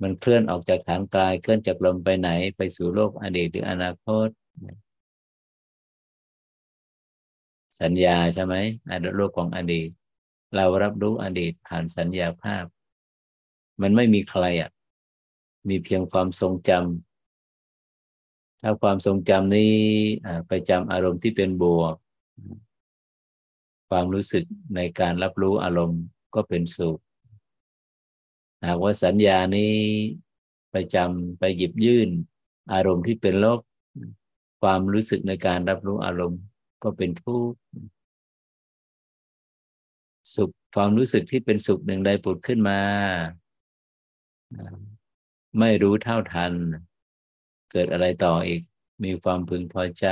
[0.05, 4.29] มันเคลื่อนออกจากฐานกายเคลื่อนจากลมไปไหน ไปสู่โลกอดีตหรืออนาคต
[7.83, 8.55] สัญญาใช่ไหม
[8.91, 9.89] อดีตโลกของอดีต
[10.57, 12.65] เรารับรู้อดีตผ่านสัญญาภาพ
[13.83, 14.71] มันไม่มีใครอะ
[15.69, 19.75] มีเพียงความทรงจำถ้าความทรงจำนี้
[20.49, 21.95] ไปจำอารมณ์ที่เป็นบวก
[23.91, 24.45] ความรู้สึก
[24.77, 26.01] ในการรับรู้อารมณ์
[26.35, 26.99] ก็เป็นสุข
[28.67, 29.75] หากว่าสัญญานี้
[30.71, 32.09] ไปจำไปหยิบยื่น
[32.73, 33.61] อารมณ์ที่เป็นลบ
[34.63, 36.41] ความรู้สึกในการรับรู้อารมณ์
[36.83, 37.59] ก็เป็นทุกข์
[40.35, 42.81] สุขความรู้สึกที่เป็นสุขหนึ่งใดปุดขึ้นมา
[45.59, 46.53] ไม่รู้เท่าทัน
[47.71, 48.63] เกิดอะไรต่ออีก
[49.05, 50.07] มีความพึงพอใจ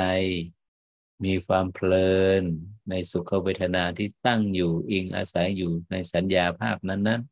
[1.25, 2.43] มีความเพลิน
[2.91, 7.23] ในสุขเวทนาที่ตั้งอยู่อิงอาศัยอยู่ในสัญญาภาพนั้น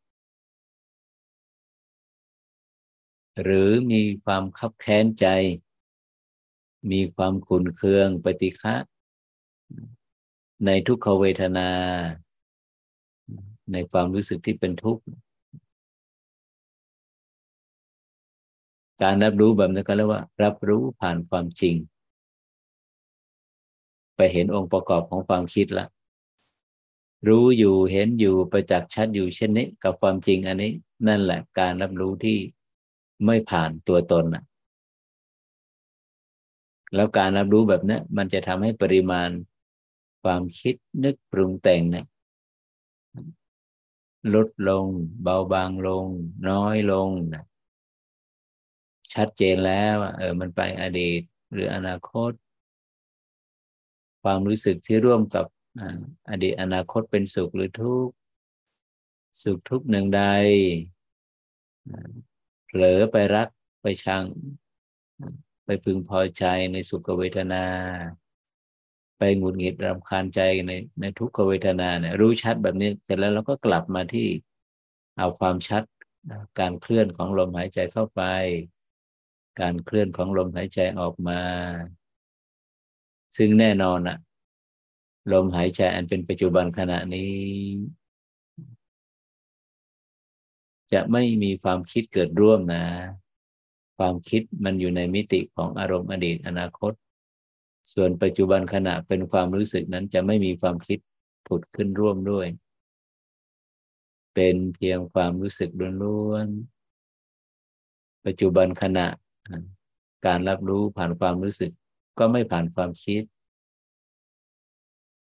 [3.42, 5.26] หรือมีความคับแค้นใจ
[6.90, 8.74] มีความขุนเคืองปฏิฆะ
[10.66, 11.70] ในทุกขเวทนา
[13.72, 15.02] ในความรู้สึกที่เป็นทุกข์
[19.02, 21.74] การรับรู้แบบนี้ก็เรียกว่า รับรู้ผ่านความจริง
[24.16, 25.86] ไปเห็นองค์ประกอบของความคิดละ
[27.28, 30.72] รู้อยู่เห็นอยู่ประจักษ์ชัดอยู่เช่นนี้ กับความจริงอันนี้
[31.08, 32.38] นั่นแหละการรับรู้ที่
[33.24, 34.44] ไม่ผ่านตัวตนอะ
[36.94, 39.30] แล้วการรับรู้แบบนี้มันจะทำให้ปริมาณ
[40.22, 42.06] ความคิดนึกปรุงแต่งเนี่ย
[44.34, 44.86] ลดลง
[45.22, 46.06] เบาบางลง
[46.48, 47.44] น้อยลงนะ
[49.14, 51.20] ชัดเจนแล้วเออมันไปอดีต
[51.52, 52.32] หรืออนาคต
[54.22, 55.46] ความรู้สึกที่ร่วมกับ
[56.30, 58.14] อดีตอนาคตเป็นสุขหรือทุกข์
[59.42, 60.22] สุขทุกข์หนึ่งใด
[62.72, 63.48] เผลอไปรัก
[63.82, 64.24] ไปชัง
[65.64, 67.64] ไปพึงพอใจในสุขเวทนา
[69.18, 74.28] ไปหงุดหงิดรำคาญใจในในทุกขเวทนาเนี่ยรู้ชัดแบบนี้เสร็จแล้วเราก็กลับมาที่
[75.18, 75.82] เอาความชัด
[76.60, 78.22] การเคลื่อนของลมหายใจเข้าไป
[79.60, 81.40] การเคลื่อนของลมหายใจออกมา
[83.36, 84.18] ซึ่งแน่นอนอะ
[85.32, 87.34] ลมหายใจอันเป็นปัจจุบันขณะนี้
[90.92, 92.84] จะไม่มีความคิดเกิดร่วมนะ
[93.98, 96.92] ความคิดมันอยู่ในมิติของอารมณ์อดีตอนาคต
[97.92, 100.98] ส่วนปัจจุบันขณะเป็นความรู้สึกนั้นจะไม่มีความคิด
[101.46, 102.46] ผุดขึ้นร่วมด้วย
[104.34, 105.70] เป็นเพียงความรู้สึก
[106.02, 109.06] ล้วนๆปัจจุบันขณะ
[110.26, 111.72] การรับรู้ผ่านความรู้สึก
[112.18, 113.22] ก็ไม่ผ่านความคิด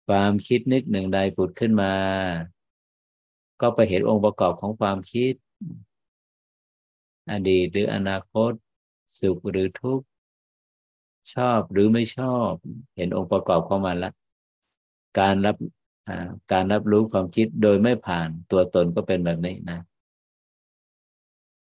[0.09, 1.93] ความคิดนึกหนึ่งใดผุดขึ้นมา
[3.61, 5.35] ก็ไปเห็นองค์ประกอบของความคิด
[7.31, 8.53] อดีตหรืออนาคต
[9.21, 10.07] สุขหรือทุกข์
[11.35, 12.51] ชอบหรือไม่ชอบ
[12.97, 14.13] เห็นองค์ประกอบของมันละ
[15.21, 15.57] การรับ
[16.53, 19.81] การรับรู้ความคิดโดยไม่ผ่านตัวตนก็เป็นแบบนี้นะ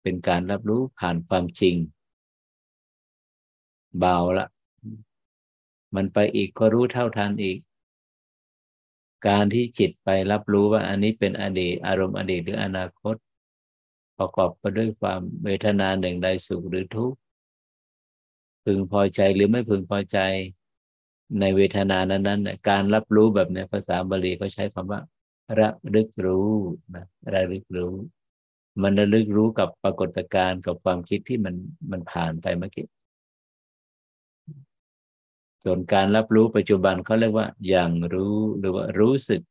[0.03, 1.75] เป็นการรับรู้ผ่านความจริง
[3.99, 4.47] เบาละ
[5.95, 7.57] มันไปอีกก็รู้เท่าทันอีก
[9.27, 13.15] การที่จิตไปรับรู้ว่าอันนี้เป็นอดีต อารมณ์อดีตหรืออนาคต
[14.17, 17.17] ประกอบไปด้วยความเวทนาหนึ่งใดสุขหรือทุกข์
[18.63, 20.17] พึงพอใจหรือไม่พึงพอใจ
[21.39, 25.01] ในเวทนานั้นๆการรับรู้แบบในภาษาบาลีเขาใช้คำว่า
[25.59, 26.51] ระลึกรู้
[26.95, 27.93] นะระลึกรู้
[28.81, 31.55] มันระลึกรู้กับปรากฏการณ์กับความคิดที่มัน
[31.91, 32.87] มันผ่านไปเมื่อกี้
[35.63, 39.41] ส่วนการรับรู้ปัจจุบันเขาเรียกว่าอย่างรู้หรือว่ารู้สึก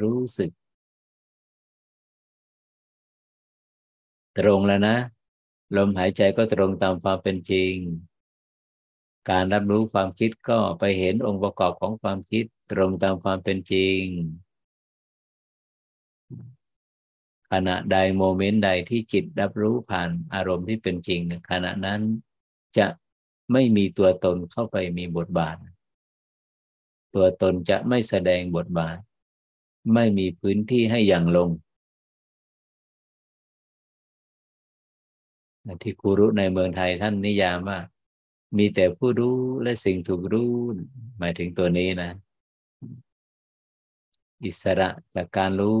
[0.00, 0.50] รู้สึก
[4.38, 4.96] ตรงแล้วนะ
[5.76, 7.74] ลมหายใจก็ตรงตามความเป็นจริง
[9.30, 14.02] การรับรู้ความคิดก็ไปเห็นองค์ประกอบของความคิดตรงตามความเป็นจริง
[17.50, 22.00] ขณะใดโมเมนต์ใดที่จิตรับรู้ผ่านอารมณ์ที่เป็นจริงขณะนั้น
[22.78, 22.86] จะ
[23.52, 25.56] ไม่มีตัวตนเข้าไปมีบทบาท
[27.14, 28.98] ตัวตนจะไม่แสดงบทบาท
[29.94, 31.50] ไม่มีพื้นที่ให้อย่างลง
[35.82, 37.78] ที่ครูรู้ในเมืองไทยท่านนิยามว่า
[38.58, 40.52] มีแต่ผู้รู้และสิ่งถูกรู้
[41.18, 42.10] หมายถึงตัวนี้นะ
[44.44, 45.72] อิสระจากการรู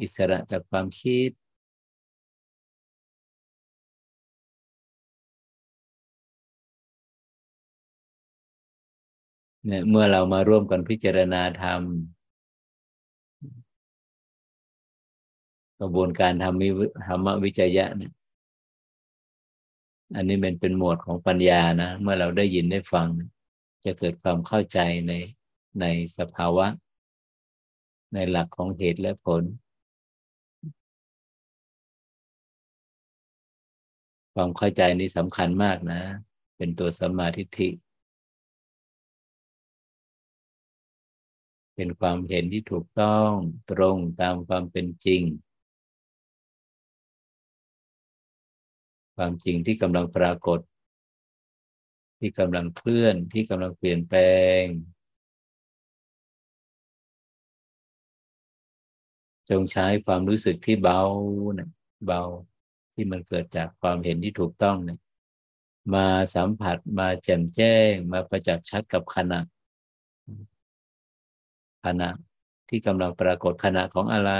[0.00, 1.30] อิสระจากความคิด
[9.90, 11.82] เมื่อเรามาร่วมกันพิจารณาธรรม
[15.80, 18.12] กระบวนการทำธรรมวิจยะเนี่ย
[20.14, 23.08] อันนี้เป็นเป็นหมวดของปัญญานะ เมื่อเราได้ยินได้ฟัง
[23.84, 24.78] จะเกิดความเข้าใจ
[25.08, 25.12] ใน
[25.80, 25.84] ใน
[26.18, 26.66] สภาวะ
[28.14, 29.42] ในหลักของเหตุและผล
[34.34, 36.00] ความเข้าใจนี้สำคัญมากนะ
[36.56, 37.68] เป็นตัวสัมมาทิฏฐิ
[41.74, 43.30] เป็นความเห็นที่ถูกต้อง
[43.70, 45.22] ตรงตามความเป็นจริง
[49.18, 50.60] ความจริงที่กำลังปรากฏ
[52.18, 54.20] ที่กำลังเคลื่อนที่กำลังเปลี่ยนแปล
[54.60, 54.62] ง
[59.50, 61.00] จงใช้ความรู้สึกที่เบา
[61.58, 61.68] นะ
[62.06, 62.22] เบา
[62.94, 65.00] ที่มันเกิดจากความเห็นที่ถูกต้องนี่ย
[65.94, 69.40] มาสัมผัสมาแจ่มแจ้ง มาประจักษ์ชัดกับขณะ
[71.84, 72.10] ขณะ
[72.68, 74.32] ที่กำลังปรากฏขณะของอะไร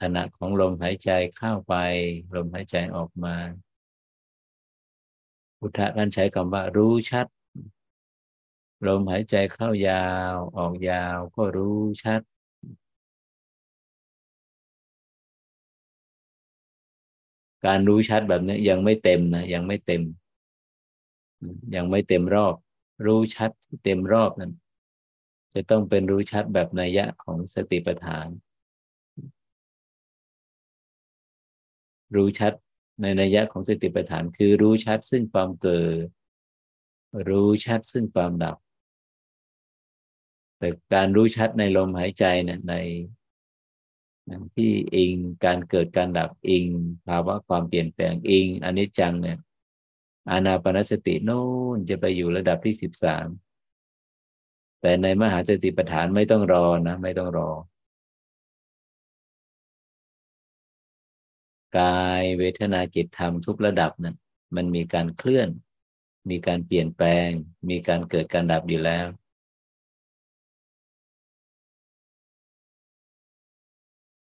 [0.00, 1.74] ขณะของลมหายใจเข้าไป
[2.34, 3.36] ลมหายใจออกมา
[5.58, 7.26] พุทธะท่านใช้คำว่า รู้ชัด
[8.86, 12.20] ลมหายใจเข้ายาว ออกยาวก็รู้ชัด
[17.66, 20.02] การรู้ชัดแบบนี้ยังไม่เต็มนะยังไม่เต็ม
[21.74, 22.54] ยังไม่เต็มรอบ
[23.06, 23.50] รู้ชัด
[23.84, 24.52] เต็มรอบนั้น
[25.54, 28.28] จะต้องเป็นรู้ชัดแบบนัยยะของสติปัฏฐาน
[32.16, 32.52] รู้ชัด
[33.00, 36.06] ในนัยยะของสติปัฏฐาน คือรู้ชัดซึ่งความเกิด
[37.28, 38.56] รู้ชัดซึ่งความดับ
[40.58, 42.74] แต่การรู้ชัดในลมหายใจเนี่ยใน
[44.56, 46.66] ที่อิงการเกิดการดับอิง
[47.06, 49.38] ภาวะความเปลี่ยนแปลงอิงอนิจจังเนี่ย
[50.30, 51.42] อานาปนสติโน่
[51.76, 53.26] นจะไปอยู่ระดับที่สิบสาม
[54.80, 57.50] แต่ในมหาสติปัฏฐานไม่ต้องรอนะ ไม่ต้องรอ
[61.78, 64.16] กายเวทนาจิตธรรมทุกระดับนั้น
[64.56, 65.48] มันมีการเคลื่อน
[66.30, 67.28] มีการเปลี่ยนแปลง
[67.70, 69.06] มีการเกิดการดับอยู่แล้ว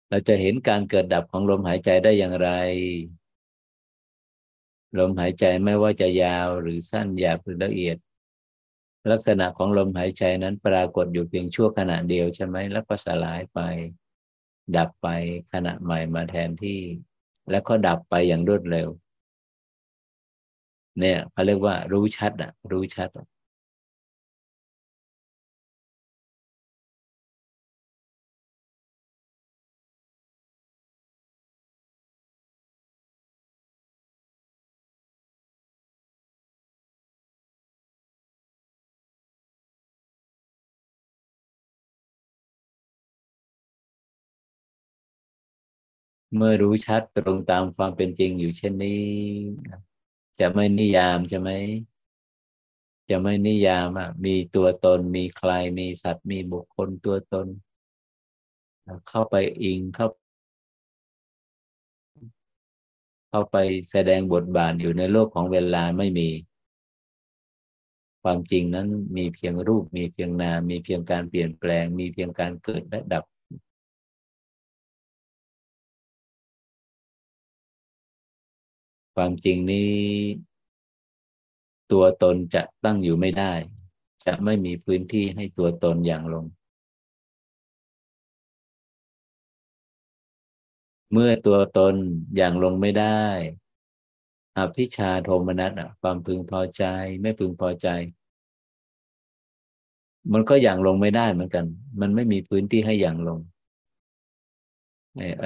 [0.10, 2.50] เราจะเห็นการเกิดดับของลมหายใจได้อย่างไร
[5.00, 7.98] ลมหายใจไม่ว่าจะยาวหรือสั้นหยาบหรือละเอียด
[9.12, 13.60] ลักษณะของลมหายใจนั้นปรากฏอยู่เพียงชั่วขณะเดียวใช่ไหมแล้วก็สลายไป
[14.76, 15.08] ดับไป
[15.54, 16.80] ขณะใหม่มาแทนที่
[17.50, 18.88] แล้วก็ดับไปอย่างรวดเร็ว
[21.00, 23.26] เนี่ยเขาเรียกว่ารู้ชัดอะรู้ชัดอะ
[46.36, 49.04] เมื่อรู้ชัดตรงตามความเป็นจริงอยู่เช่นนี้
[50.40, 51.50] จะไม่นิยามใช่ไหม
[53.10, 57.48] จะไม่นิยามอะมีตัวตนมีใครมีสัตว์มีบุคคลตัวตน
[59.10, 60.08] เข้าไปอิงเข้า
[63.30, 63.58] เข้าไป
[63.92, 66.30] แสดงบทบาทอยู่ในโลกของเวลาไม่มี
[68.24, 73.24] ความจริงนั้นมีเพียงรูป มีเพียงนามมีเพียงการเปลี่ยนแปลง มีเพียงการเกิดและดับ
[79.16, 79.94] ความจริงนี้
[81.92, 83.54] ตัวตนจะตั้งอยู่ไม่ได้
[84.26, 86.46] จะไม่มีพื้นที่ให้ตัวตนอย่างลง
[91.12, 91.96] เมื่อตัวตน
[92.36, 93.24] อย่างลงไม่ได้
[94.58, 96.84] อภิชาโทมนัสความพึงพอใจ
[97.22, 97.88] ไม่พึงพอใจ
[100.34, 101.66] มันก็อย่างลงไม่ได้เหมือนกัน
[102.02, 103.40] มันไม่มีพื้นที่ให้อย่างลง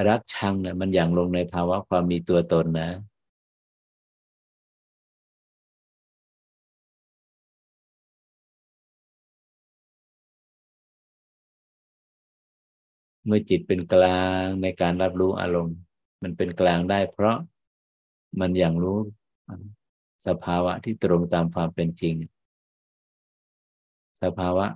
[0.08, 2.90] รักชังเนี่ยมันอย่างลงในภาวะความมีตัวตนนะ
[13.26, 15.78] เมื่อจิตเป็นกลางในการรับรู้อารมณ์
[16.24, 17.38] มันเป็นกลางได้ เพราะ
[18.40, 19.00] มันอย่างรู้
[20.28, 22.16] สภาวะที่ตรงตามความเป็นจริง
[24.24, 24.68] สภาวะ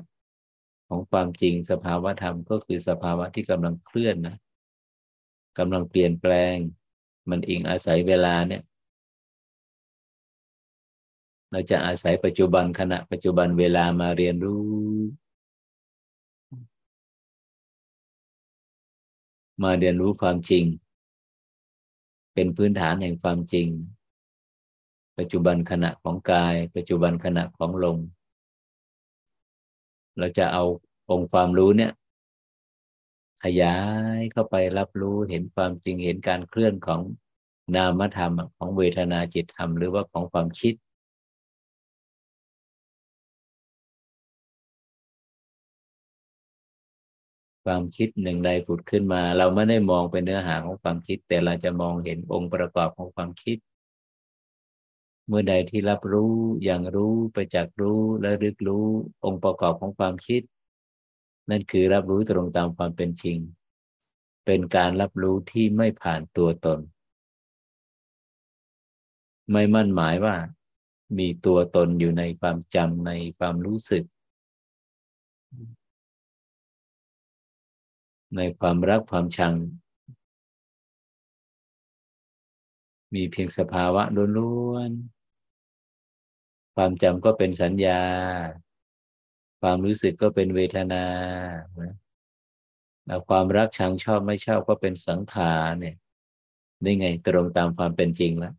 [0.87, 4.35] ของความจริง สภาวะธรรมก็คือสภาวะที่กำลังเคลื่อนนะ
[5.57, 6.55] กำลังเปลี่ยนแปลง
[7.29, 8.61] มันอิงอาศัยเวลาเนี่ย
[11.51, 14.88] เราจะอาศัยปัจจุบันขณะปัจจุบันเวลามาเรียนรู้
[19.63, 20.65] มาเรียนรู้ความจริง
[22.33, 23.67] เป็นพื้นฐานแห่งความจริง
[25.17, 27.99] ปัจจุบันขณะของกาย ปัจจุบันขณะของลม
[30.17, 30.63] เราจะเอา
[31.11, 31.91] องค์ความรู้เนี่ย
[33.43, 33.77] ขยา
[34.17, 37.01] ยเข้าไปรับรู้เห็นความจริงเห็นการเคลื่อนของ
[37.75, 40.73] นามธรรมของเวทนาจิตธรรม หรือว่าของความคิด
[47.71, 53.57] ความคิดหนึ่งใดผุดขึ้นมา เราไม่ได้มองเป็นเนื้อหาของความคิด แต่เราจะมองเห็นองค์ประกอบของความคิด
[55.27, 58.85] เมื่อใดที่รับรู้อย่างรู้ไปจากรู้และรึกรู้
[59.25, 60.41] องค์ประกอบของความคิด
[61.49, 63.37] นั่นคือรับรู้ตรงตามความเป็นจริง
[64.45, 66.79] เป็นการรับรู้ที่ไม่ผ่านตัวตน
[69.51, 70.35] ไม่มั่นหมายว่า
[71.17, 74.05] มีตัวตนอยู่ในความจำในความรู้สึก
[78.35, 79.53] ในความรักความชัง
[83.15, 84.03] มีเพียงสภาวะ
[84.37, 88.01] ล้วนๆ ความจำก็เป็นสัญญา
[89.61, 91.05] ความรู้สึกก็เป็นเวทนา
[93.05, 95.95] แล้วความรักชังชอบไม่ชอบก็เป็นสังขารเนี่ย
[96.83, 98.53] นี่ไงตรงตามความเป็นจริงแล้ว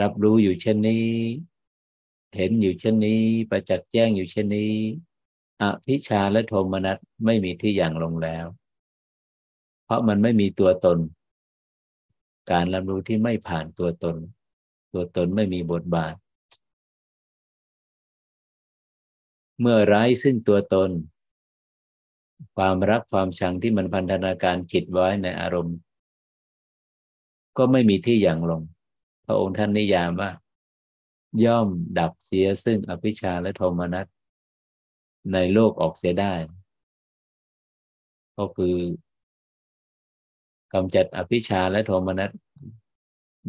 [0.00, 1.06] รับรู้อยู่เช่นนี้
[2.36, 4.72] เห็นอยู่เช่นนี้ ประจักษ์แจ้งอยู่เช่นนี้
[5.62, 8.46] อภิชาและโทมนัสไม่มีที่อย่างลงแล้ว
[9.84, 10.98] เพราะมันไม่มีตัวตน
[12.50, 14.16] การรับรู้ที่ไม่ผ่านตัวตน
[14.92, 16.14] ตัวตนไม่มีบทบาท
[19.60, 20.90] เมื่อไร้ซึ่งตัวตน
[22.56, 25.76] ความรักความชังที่มันพันธนาการจิตไว้ในอารมณ์
[27.56, 28.62] ก็ไม่มีที่อย่างลง
[29.26, 30.30] พระองค์ท่านนิยามว่า
[31.44, 31.68] ย่อม
[31.98, 34.06] ดับเสียซึ่งอภิชาและโทมนัส
[35.32, 36.34] ในโลกออกเสียได้
[38.38, 38.76] ก็คือ
[40.72, 42.30] กำจัดอภิชาและโทมนัส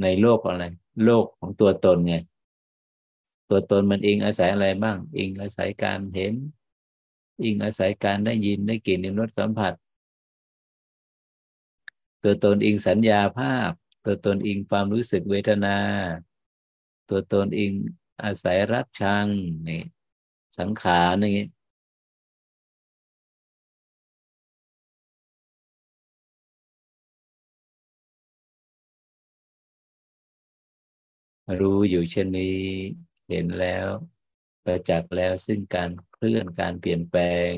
[0.01, 0.65] ในโลกอะไร
[1.05, 2.15] โลกของตัวตนไง
[3.49, 6.33] ตัวตนมันเองอาศัยอะไรบ้าง เองอาศัยการเห็น
[7.41, 9.73] เองอาศัยการได้ยินได้กลิ่นได้รสสัมผัส
[12.23, 13.71] ตัวตนเองสัญญาภาพ
[14.05, 15.77] ตัวตนเองความรู้สึกเวทนา
[17.09, 17.71] ตัวตนเอง
[18.23, 19.27] อาศัยรักชัง
[19.67, 19.81] นี่
[20.57, 21.45] สังขารนี่
[31.59, 32.57] รู้อยู่เช่นนี้
[33.29, 33.87] เห็นแล้ว
[34.63, 37.51] ประจักษ์แล้วซึ่งการเคลื่อนการเปลี่ยนแปลง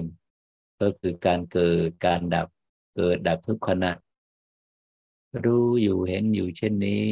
[0.79, 2.47] ก็คือการเกิดการดับ
[2.95, 3.91] เกิดดับทุกขณะ
[5.43, 7.09] รู้อยู่เห็นอยู่เช่นนี้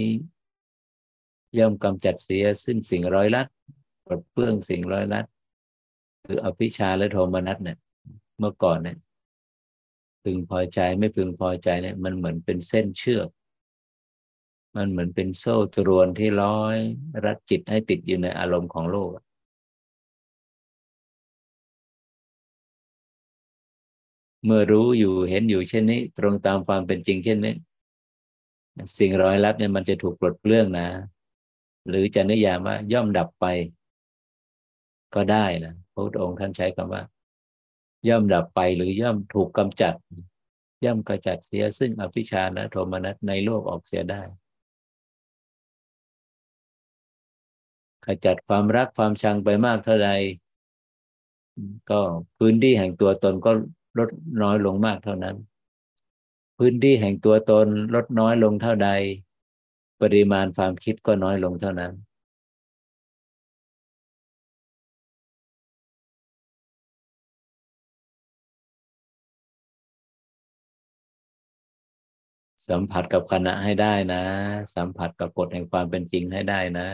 [1.59, 3.47] ย่อมกำจัดเสียซึ่งสิ่งร้อยลัด
[4.05, 5.25] ปลดเปลื้องสิ่งร้อยลัด
[6.25, 7.77] คืออภิชาและโทมนัสเนี่ย
[8.39, 8.97] เมื่อก่อนเนี่ย
[10.23, 13.27] พึงพอใจไม่พึงพอใจเนี่ย มันเหมือนเป็นเส้นเชือก
[14.75, 16.77] มันเหมือนเป็นโซ่ตรวนที่ร้อย
[17.25, 19.09] รัดจิตให้ติดอยู่ในอารมณ์ของโลก
[24.45, 27.55] เมื่อรู้อยู่เห็นอยู่เช่นนี้ ตรงตามความเป็นจริงเช่นนี้
[28.97, 30.87] สิ่งร้อยลัดเนี่ยมันจะถูกปลดเปลื้องนะ
[31.87, 33.45] หรือจะนิยามว่าย่อมดับไป
[35.15, 37.03] ก็ได้นะพระพุทธองค์ท่านใช้คำว่า
[38.07, 39.93] ย่อมดับไปหรือย่อมถูกกำจัด
[40.85, 44.21] ย่อมกระจัดเสียซึ่งอภิชาและโทมนัสในโลกออกเสียได้
[48.05, 50.09] ขจัดความรักความชังไปมากเท่าใด
[51.89, 51.99] ก็
[52.37, 53.51] พื้นที่แห่งตัวตนก็
[53.99, 54.09] ลด
[54.41, 55.35] น้อยลงมากเท่านั้น
[56.57, 58.89] พื้นที่แห่งตัวตนลดน้อยลงเท่าใด
[60.01, 61.93] ปริมาณความคิดก็น้อยลงเท่านั้น
[72.67, 74.23] สัมผัสกับขณะให้ได้นะ
[74.75, 76.87] สัมผัสกับกฎแห่งความเป็นจริงให้ได้นะ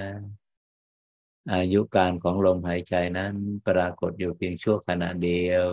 [1.54, 3.34] อายุการของลมหายใจนั้น
[3.68, 5.68] ปรากฏอยู่เพียงชั่วขณะเดียว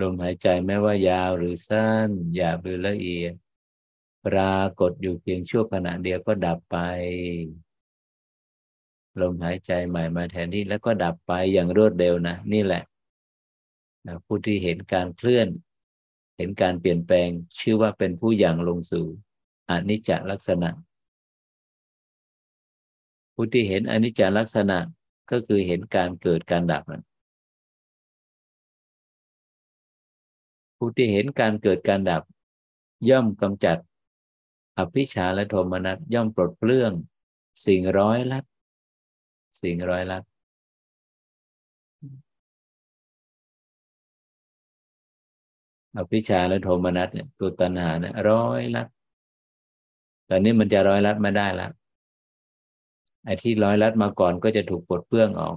[0.00, 3.34] ลมหายใจไม่ว่ายาวหรือสั้นหยาบหรือละเอียด
[4.26, 6.76] ปรากฏอยู่เพียงชั่วขณะเดียวก็ดับไป
[9.20, 12.82] ลมหายใจใหม่มาแทนที่แล้วก็ดับไปอย่างรวดเร็วนะ นี่แหละ
[14.06, 15.48] นะผู้ที่เห็นการเคลื่อน
[16.36, 19.06] เห็นการเปลี่ยนแปลงชื่อว่าเป็นผู้อย่างลงสู่
[19.70, 20.70] อนิจจลักษณะ
[23.34, 24.78] ผู้ที่เห็นอนิจจลักษณะ
[25.30, 27.02] ก็คือเห็นการเกิดการดับน
[30.78, 32.22] ผู้ที่เห็นการเกิดการดับ
[33.08, 33.78] ย่อมกำจัด
[34.78, 36.92] อภิชาและโทมนัสย่อมปลดเปลื้อง
[37.66, 38.44] สิ่งร้อยลัด
[39.62, 40.22] สิ่งร้อยลัด
[45.96, 48.88] อภิชาและโทมนัสเนี่ยตัวตัณหาเนี่ยร้อยลัด
[50.28, 51.72] ตอนนี้มันจะร้อยลัดไม่ได้แล้ว
[53.24, 55.56] ไอ้ที่ร้อยลัดมาก่อนก็จะถูกปลดเปลื้องออก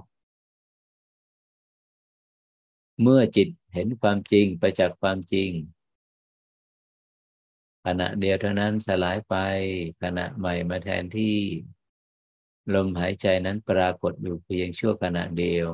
[3.02, 5.50] เมื่อจิตเห็นความจริงไปจากความจริง
[7.86, 9.34] ขณะเดียวเท่านั้นสลายไป
[10.02, 11.36] ขณะใหม่มาแทนที่
[12.74, 15.66] ลมหายใจนั้นปรากฏอยู่เพียงชั่วขณะเดียว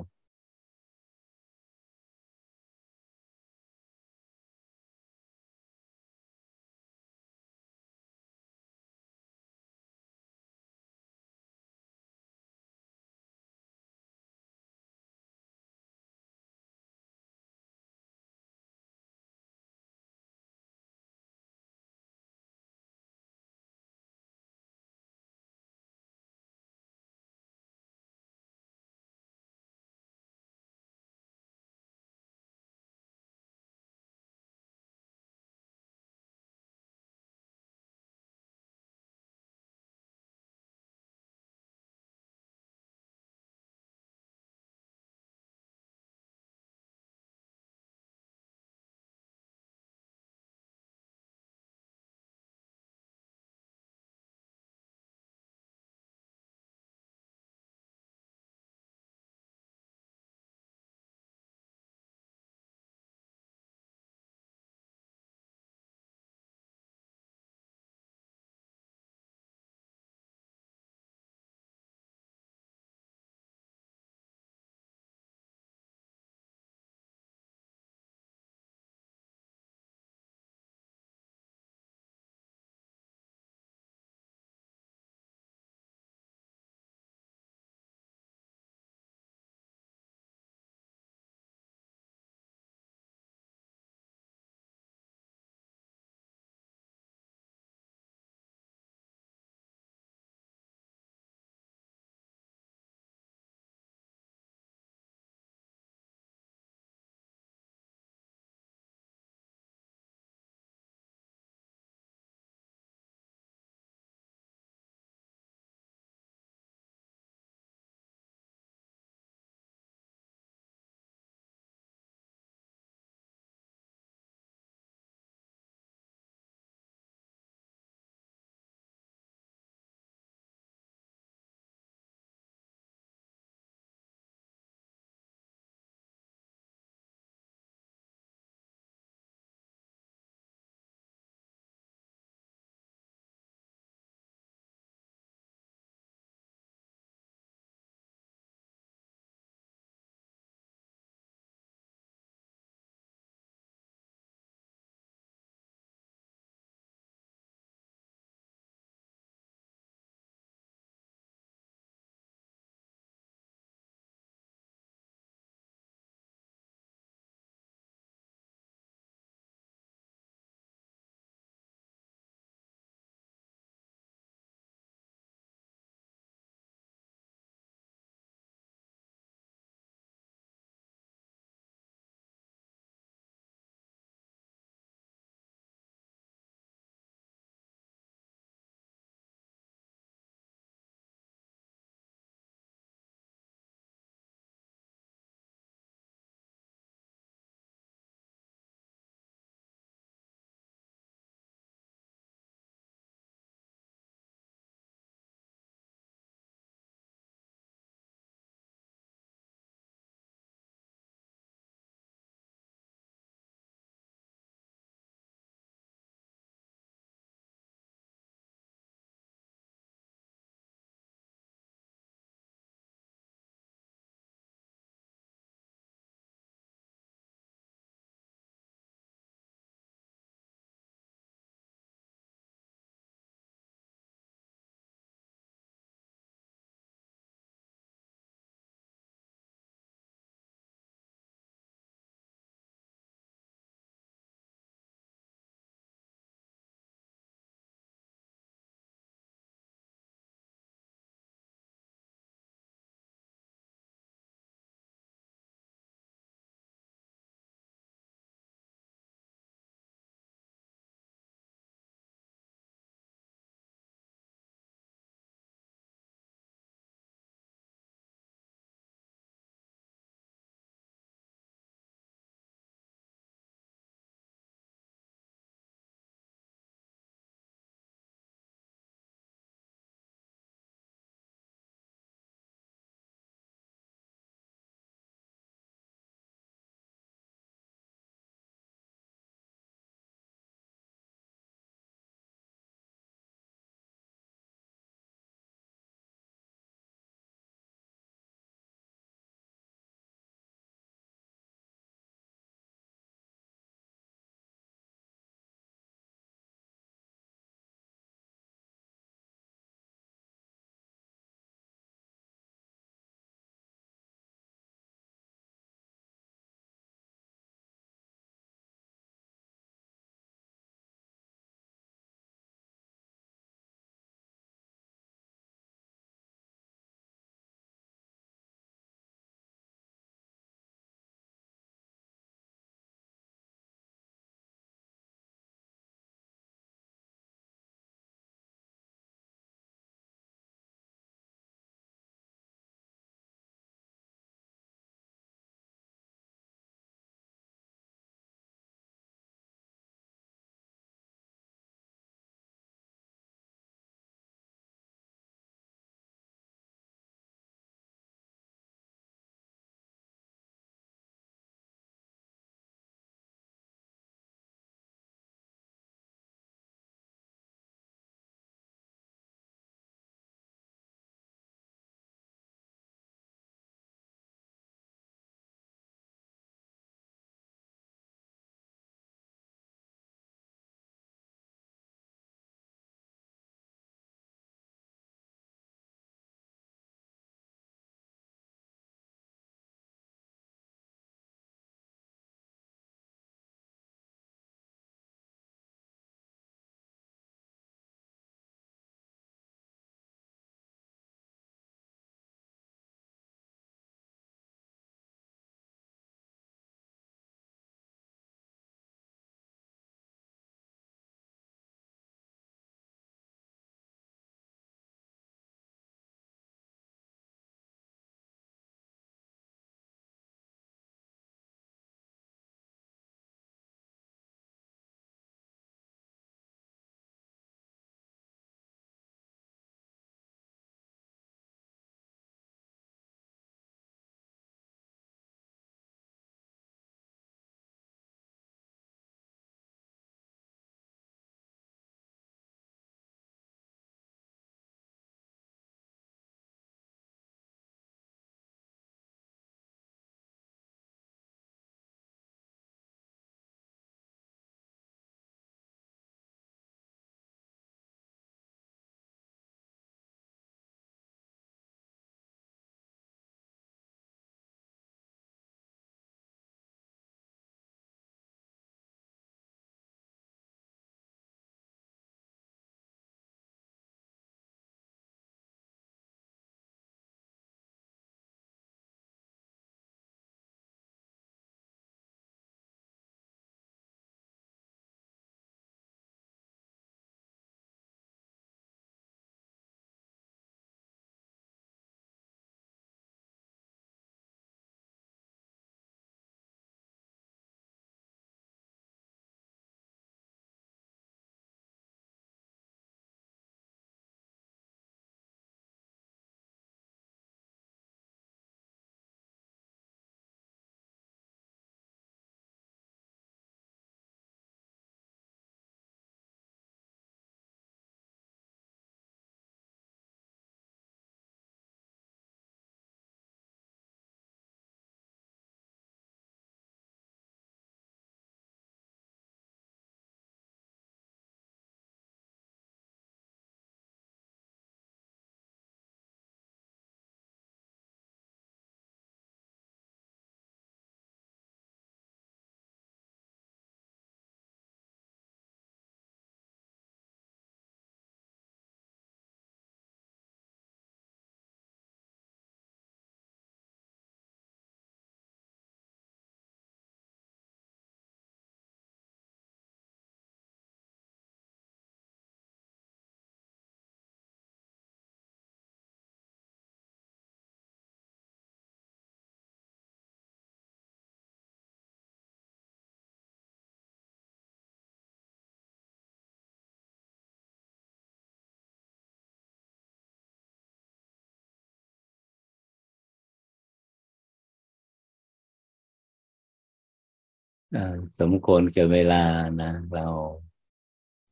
[588.18, 589.24] สมควรเกี่ยวเวลา
[589.62, 590.06] นะ เรา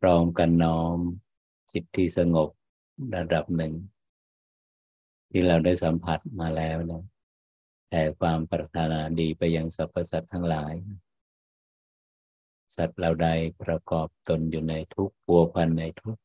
[0.01, 0.99] พร้อมกันน้อม
[1.71, 2.49] จิตที่สงบ
[3.17, 3.75] ระดับหนึ่ง
[5.31, 7.05] ที่เราได้สัมผัสมาแล้วนะ
[7.91, 10.75] แต่ความปรารถนาดีไปยังสรรพสัตว์ทั้งหลาย
[12.77, 13.29] สัตว์เราใด
[13.63, 16.19] ประกอบตนอยู่ในทุกข์พัวพันในทุก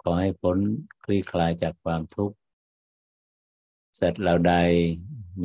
[0.00, 0.58] ขอให้พ้น
[1.04, 2.36] คลี่คลายจากความทุกข์
[4.00, 4.54] สัตว์เราใด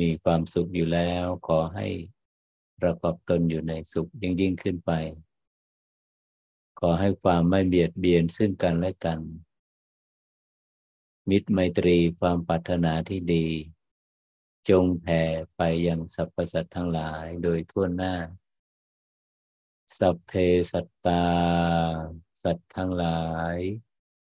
[0.00, 1.86] มีความสุขอยู่แล้ว ขอให้
[2.82, 4.92] ประกอบตนอยู่ในสุขยิ่งยิ่งขึ้นไป
[6.78, 9.20] ขอให้ความไม่เบียดเบียนซึ่งกันและกัน
[11.28, 13.46] มิตรไมตรีความปรารถนาที่ดี
[14.68, 15.22] จงแผ่
[15.56, 18.14] ไปยังสรรพสัตว์ทั้งหลายโดยทั่วหน้า
[19.98, 20.32] สัพเพ
[20.72, 21.26] สัตตา
[22.42, 23.24] สัตว์ทั้งหลา
[23.54, 23.56] ย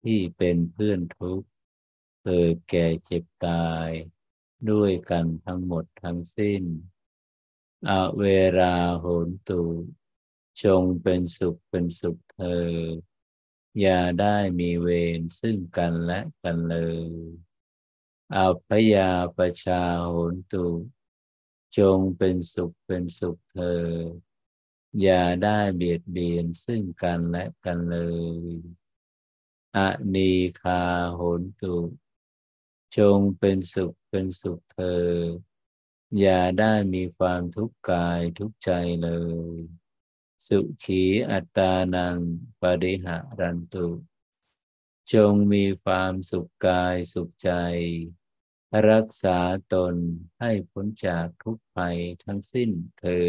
[0.03, 1.47] ที่เป็นเพื่อนทุกข์
[2.23, 3.89] เกิดแก่เจ็บตาย
[4.71, 6.63] ด้วยกันทั้งหมดทั้งสิ้น
[7.85, 8.23] อเว
[8.59, 9.61] ราโหนตุ
[10.63, 12.67] จงเป็นสุขเป็นสุขเธอ
[13.79, 16.75] อย่าได้มีเวรซึ่งกันและกันเล
[17.09, 17.11] ย
[18.35, 20.65] อัพยาประชาโหนตุ
[21.77, 23.83] จงเป็นสุขเป็นสุขเธอ
[25.01, 27.97] อย่าได้เบียดเบียนซึ่งกันและกันเล
[28.53, 28.55] ย
[29.75, 29.79] อ
[30.13, 30.81] นีคา
[31.15, 31.75] โหนตุ
[32.97, 35.03] จงเป็นสุขเป็นสุขเธอ
[36.19, 38.71] อย่าได้มีความทุกข์กายทุกใจ
[39.03, 39.09] เล
[39.55, 39.57] ย
[40.47, 42.17] สุขีอัตานัง
[42.61, 43.87] ปริหารันตุ
[45.13, 47.51] จงมีความสุขกายสุขใจ
[48.89, 49.39] รักษา
[49.73, 49.95] ตน
[50.39, 53.27] ให้พ้นจากทุกภัยทั้งสิ้นเธอ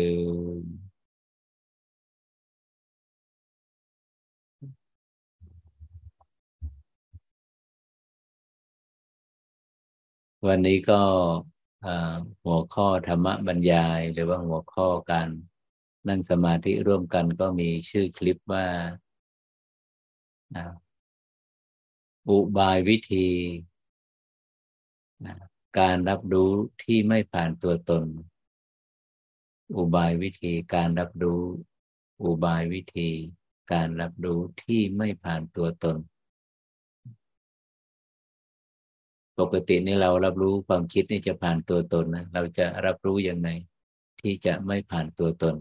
[10.46, 11.02] วันนี้ก็
[12.44, 15.28] หัวข้อธรรมบรรยาย หรือว่าหัวข้อการ
[16.08, 18.66] นั่งสมาธิร่วมกันก็มีชื่อคลิปว่า
[22.28, 23.26] อุบายวิธี
[25.78, 26.52] การรับรู้
[26.82, 28.04] ที่ไม่ผ่านตัวตน
[29.76, 31.42] อุบายวิธีการรับรู้
[32.22, 33.10] อุบายวิธี
[33.72, 35.96] การรับรู้ที่ไม่ผ่านตัวตน
[39.38, 43.48] ปกตินี่เรารับรู้ความคิดนี่จะผ่านตัวตนนะเราจะรับรู้ยังไง
[44.20, 45.56] ที่จะไม่ผ่านตัวตน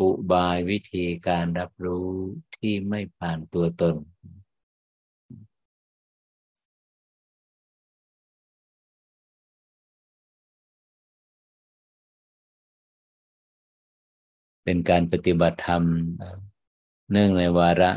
[0.00, 2.08] อุบายวิธีการรับรู้
[2.56, 3.94] ที่ไม่ผ่านตัวตน
[14.64, 15.82] เป็นการปฏิบัติธรรม
[17.10, 17.90] เนื่องในวาระ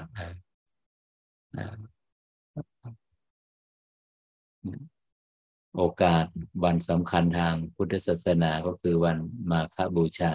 [5.76, 6.26] โอกาส
[6.64, 9.18] วันสำคัญทางพุทธศาสนาก็คือวัน
[9.52, 10.34] มาฆบูชา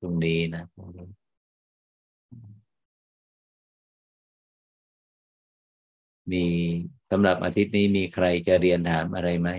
[0.00, 0.64] ตรงนี้นะ
[6.32, 6.44] มี
[7.10, 9.50] สำหรับอาทิตย์นี้มีใครจะเรียนถามอะไรไหม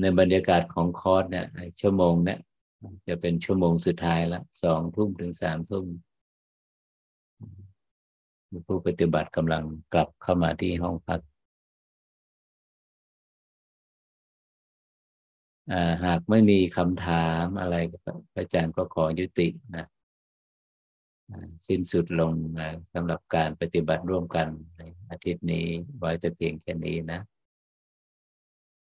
[0.00, 1.46] ในบรรยากาศของคอร์สเนี่ย
[1.80, 2.38] ชั่วโมงเนี่ย
[3.08, 5.86] จะเป็นชั่วโมงสุดท้ายละสองทุ่มถึงสามทุ่ม
[8.66, 11.20] ผู้ปฏิบัติกำลังกลับเข้ามาที่ห้องพัก
[16.04, 17.76] หากไม่มีคำถามอะไร
[18.32, 19.86] พระอาจารย์ก็ขอยุตินะ
[21.66, 25.66] สิ้นสุดลงนะสำหรับการปฏิบัติร่วมกันในอาทิตย์นี้
[25.98, 27.20] ไว้แต่เพียงแค่นี้นะ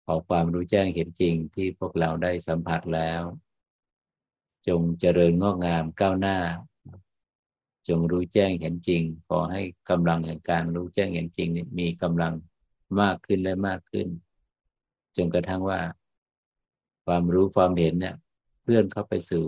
[0.05, 3.23] ขอความรู้แจ้งเห็นจริงที่พวกเราได้สัมผัสแล้ว
[4.69, 6.39] จงเจริญงอกงามก้าวหน้า
[7.89, 9.61] จงรู้แจ้งเห็นจริง ขอให้
[9.91, 11.49] กำลังแห่งการรู้แจ้งเห็นจริง
[11.79, 12.35] มีกำลัง
[13.01, 14.09] มากขึ้นและมากขึ้น
[15.17, 15.81] จนกระทั่งว่า
[17.07, 18.17] ความรู้ความเห็นเนี่ย
[18.65, 19.47] เลื่อนเข้าไปสู่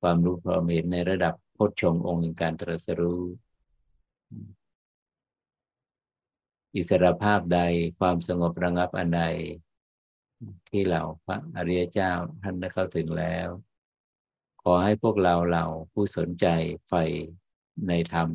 [0.00, 3.22] ความรู้ความเห็นในระดับโพชฌงองค์แห่งการตรัสรู้
[6.74, 7.60] อิสรภาพใด
[7.98, 9.22] ความสงบระงับอันใด
[10.70, 12.12] ที่เราพระอริยเจ้า
[12.42, 13.48] ท่านได้เข้าถึงแล้ว
[14.62, 16.46] ขอให้พวกเราเราผู้สนใจ
[16.88, 17.04] ใฝ่
[17.88, 18.28] ในธรรม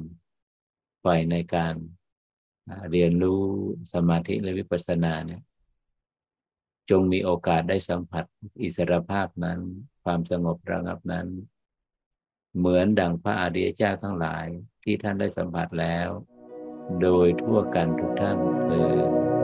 [1.01, 1.75] ใฝ่ในการ
[2.91, 3.43] เรียนรู้
[3.93, 5.41] สมาธิและวิปัสสนาเนี่ย
[6.89, 8.25] จงมีโอกาสได้สัมผัส
[8.61, 9.59] อิสรภาพนั้น
[10.03, 11.27] ความสงบระงับนั้น
[12.57, 14.45] เหมือนดังพระอริยเจ้าทั้งหลาย
[14.83, 16.09] ที่ท่านได้สัมผัสแล้ว
[17.01, 19.34] โดยทั่วกันทุกท่านเถิด